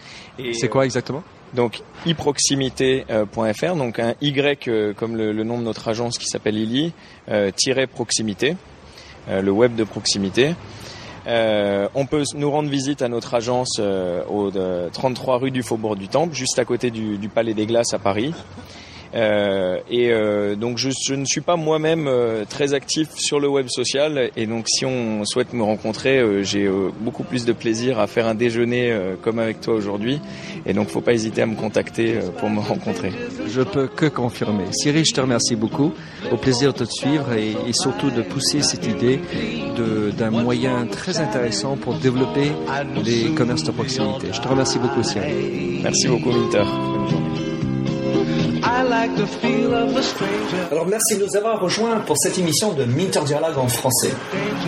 C'est 0.53 0.69
quoi 0.69 0.85
exactement? 0.85 1.23
donc 1.55 1.83
iproximité.fr, 2.05 3.77
donc 3.77 4.01
un 4.01 4.15
Y 4.21 4.67
euh, 4.67 4.93
comme 4.93 5.17
le, 5.17 5.33
nom 5.45 5.57
de 5.57 5.63
notre 5.63 5.87
agence 5.87 6.19
qui 6.19 6.27
s'appelle 6.27 6.57
Illy, 6.57 6.93
proximité, 7.95 8.57
le 9.29 9.51
web 9.51 9.77
de 9.77 9.85
proximité. 9.85 10.57
Euh, 11.27 11.89
on 11.95 12.07
peut 12.07 12.23
nous 12.35 12.51
rendre 12.51 12.69
visite 12.69 13.03
à 13.03 13.09
notre 13.09 13.35
agence 13.35 13.77
euh, 13.79 14.23
au 14.27 14.51
33 14.91 15.39
rue 15.39 15.51
du 15.51 15.63
Faubourg 15.63 15.97
du 15.97 16.09
Temple, 16.09 16.35
juste 16.35 16.59
à 16.59 16.65
côté 16.65 16.91
du 16.91 17.29
Palais 17.29 17.55
des 17.55 17.67
Glaces 17.67 17.95
à 17.95 17.99
Paris. 17.99 18.35
Euh, 19.15 19.79
et 19.89 20.13
euh, 20.13 20.57
donc 20.57 20.79
je, 20.79 20.91
je, 21.07 21.15
ne 21.15 21.25
suis 21.25 21.41
pas 21.41 21.55
moi-même 21.57 22.09
euh, 22.09 22.45
très 22.45 22.75
actif 22.75 23.11
sur 23.15 23.39
le 23.39 23.49
web 23.49 23.69
social 23.69 24.31
et 24.37 24.47
donc 24.47 24.69
si 24.69 24.85
on 24.85 25.25
souhaite 25.25 25.53
me 25.53 25.63
rencontrer, 25.63 26.19
euh, 26.19 26.43
j'ai 26.43 26.69
beaucoup 27.01 27.23
plus 27.23 27.45
de 27.45 27.53
plaisir 27.53 28.01
à 28.01 28.07
faire 28.07 28.27
un 28.27 28.35
déjeuner 28.35 28.97
comme 29.23 29.39
avec 29.39 29.61
toi 29.61 29.75
aujourd'hui 29.75 30.21
et 30.67 30.73
donc 30.73 30.89
faut 30.89 31.01
pas 31.01 31.13
hésiter 31.13 31.43
à 31.43 31.47
me 31.47 31.55
contacter 31.55 32.19
pour 32.39 32.51
me 32.51 32.61
rencontrer. 32.61 33.13
Je 33.47 33.63
peux 33.63 33.87
que 33.87 34.07
confirmer. 34.07 34.65
Cyril, 34.73 35.05
je 35.05 35.13
te 35.13 35.21
remercie 35.21 35.57
beaucoup. 35.57 35.93
Au 36.33 36.37
plaisir 36.37 36.73
de 36.73 36.79
te 36.79 36.85
suivre 36.85 37.33
et, 37.33 37.51
et 37.69 37.73
surtout 37.73 38.11
de 38.11 38.23
pousser 38.23 38.63
cette 38.63 38.87
idée 38.87 39.21
d'un 40.19 40.31
moyen 40.31 40.87
très 40.87 41.19
intéressant 41.19 41.77
pour 41.77 41.95
développer 41.95 42.53
les 43.05 43.35
commerces 43.35 43.65
de 43.65 43.73
proximité. 43.73 44.29
Je 44.33 44.41
te 44.41 44.49
remercie 44.49 44.79
beaucoup 44.79 45.03
Cyril. 45.03 45.81
Merci 45.83 46.09
beaucoup 46.09 46.31
Winter. 46.31 47.44
Alors 50.71 50.87
merci 50.87 51.19
de 51.19 51.25
nous 51.25 51.37
avoir 51.37 51.61
rejoints 51.61 52.01
pour 52.01 52.17
cette 52.17 52.39
émission 52.39 52.73
de 52.73 52.85
Minter 52.85 53.21
Dialogue 53.27 53.59
en 53.59 53.69
français. 53.69 54.11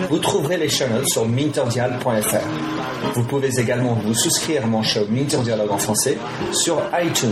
Vous 0.09 0.19
trouverez 0.19 0.57
les 0.57 0.69
channels 0.69 1.07
sur 1.07 1.27
minterdial.fr. 1.27 3.13
Vous 3.15 3.23
pouvez 3.23 3.49
également 3.59 3.93
vous 3.93 4.13
souscrire 4.13 4.65
à 4.65 4.67
mon 4.67 4.83
show 4.83 5.01
Minter 5.09 5.39
Dialogue 5.39 5.71
en 5.71 5.77
français 5.77 6.17
sur 6.51 6.79
iTunes, 7.01 7.31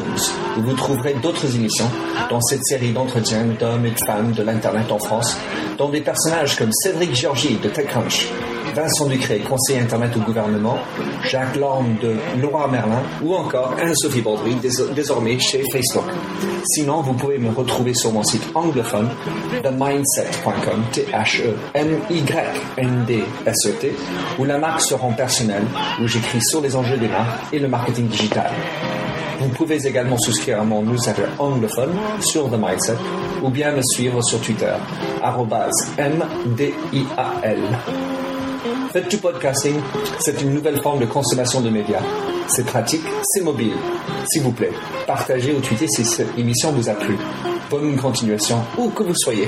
où 0.57 0.61
vous 0.61 0.73
trouverez 0.73 1.13
d'autres 1.21 1.55
émissions 1.55 1.89
dans 2.29 2.41
cette 2.41 2.65
série 2.65 2.91
d'entretiens 2.91 3.45
d'hommes 3.59 3.85
et 3.85 3.91
de 3.91 4.05
femmes 4.05 4.31
de 4.31 4.41
l'Internet 4.41 4.91
en 4.91 4.99
France, 4.99 5.37
dont 5.77 5.89
des 5.89 6.01
personnages 6.01 6.55
comme 6.57 6.71
Cédric 6.71 7.13
Georgie 7.15 7.57
de 7.61 7.69
TechCrunch, 7.69 8.27
Vincent 8.75 9.05
Ducré, 9.05 9.39
conseiller 9.39 9.79
Internet 9.79 10.17
au 10.17 10.19
gouvernement, 10.19 10.77
Jacques 11.23 11.55
Lorme 11.55 11.95
de 12.01 12.15
Laura 12.41 12.67
Merlin 12.67 13.01
ou 13.23 13.33
encore 13.33 13.73
Anne-Sophie 13.81 14.19
Baudry, 14.21 14.57
désormais 14.93 15.39
chez 15.39 15.63
Facebook. 15.71 16.03
Sinon, 16.65 17.01
vous 17.01 17.13
pouvez 17.13 17.37
me 17.37 17.51
retrouver 17.51 17.93
sur 17.93 18.11
mon 18.11 18.23
site 18.23 18.43
anglophone, 18.53 19.09
themindset.com, 19.63 20.83
T-H-E-M-Y-N-D-S-E-T, 20.91 21.55
où 24.39 24.43
la 24.43 24.57
marque 24.57 24.81
se 24.81 24.93
rend 24.93 25.13
personnelle, 25.13 25.63
où 26.01 26.07
j'écris 26.07 26.41
sur 26.41 26.59
les 26.59 26.75
enjeux 26.75 26.97
des 26.97 27.07
marques 27.07 27.53
et 27.53 27.59
le 27.59 27.69
marketing 27.69 28.07
digital. 28.07 28.51
Vous 29.39 29.49
pouvez 29.49 29.85
également 29.87 30.17
souscrire 30.17 30.59
à 30.59 30.65
mon 30.65 30.81
newsletter 30.81 31.27
anglophone 31.39 31.93
sur 32.19 32.49
The 32.49 32.57
Mindset 32.59 32.97
ou 33.41 33.49
bien 33.49 33.71
me 33.71 33.81
suivre 33.81 34.21
sur 34.21 34.41
Twitter, 34.41 34.73
M-D-I-A-L. 35.97 37.59
Faites 38.91 39.09
du 39.09 39.17
podcasting, 39.17 39.75
c'est 40.19 40.41
une 40.41 40.53
nouvelle 40.53 40.81
forme 40.81 40.99
de 40.99 41.05
consommation 41.05 41.61
de 41.61 41.69
médias. 41.69 42.01
C'est 42.47 42.65
pratique, 42.65 43.03
c'est 43.23 43.41
mobile. 43.41 43.73
S'il 44.27 44.43
vous 44.43 44.51
plaît, 44.51 44.71
partagez 45.05 45.53
ou 45.53 45.59
tweetez 45.59 45.87
si 45.87 46.05
cette 46.05 46.37
émission 46.37 46.71
vous 46.71 46.89
a 46.89 46.93
plu. 46.93 47.17
Bonne 47.69 47.95
continuation, 47.97 48.57
où 48.77 48.89
que 48.89 49.03
vous 49.03 49.15
soyez. 49.15 49.47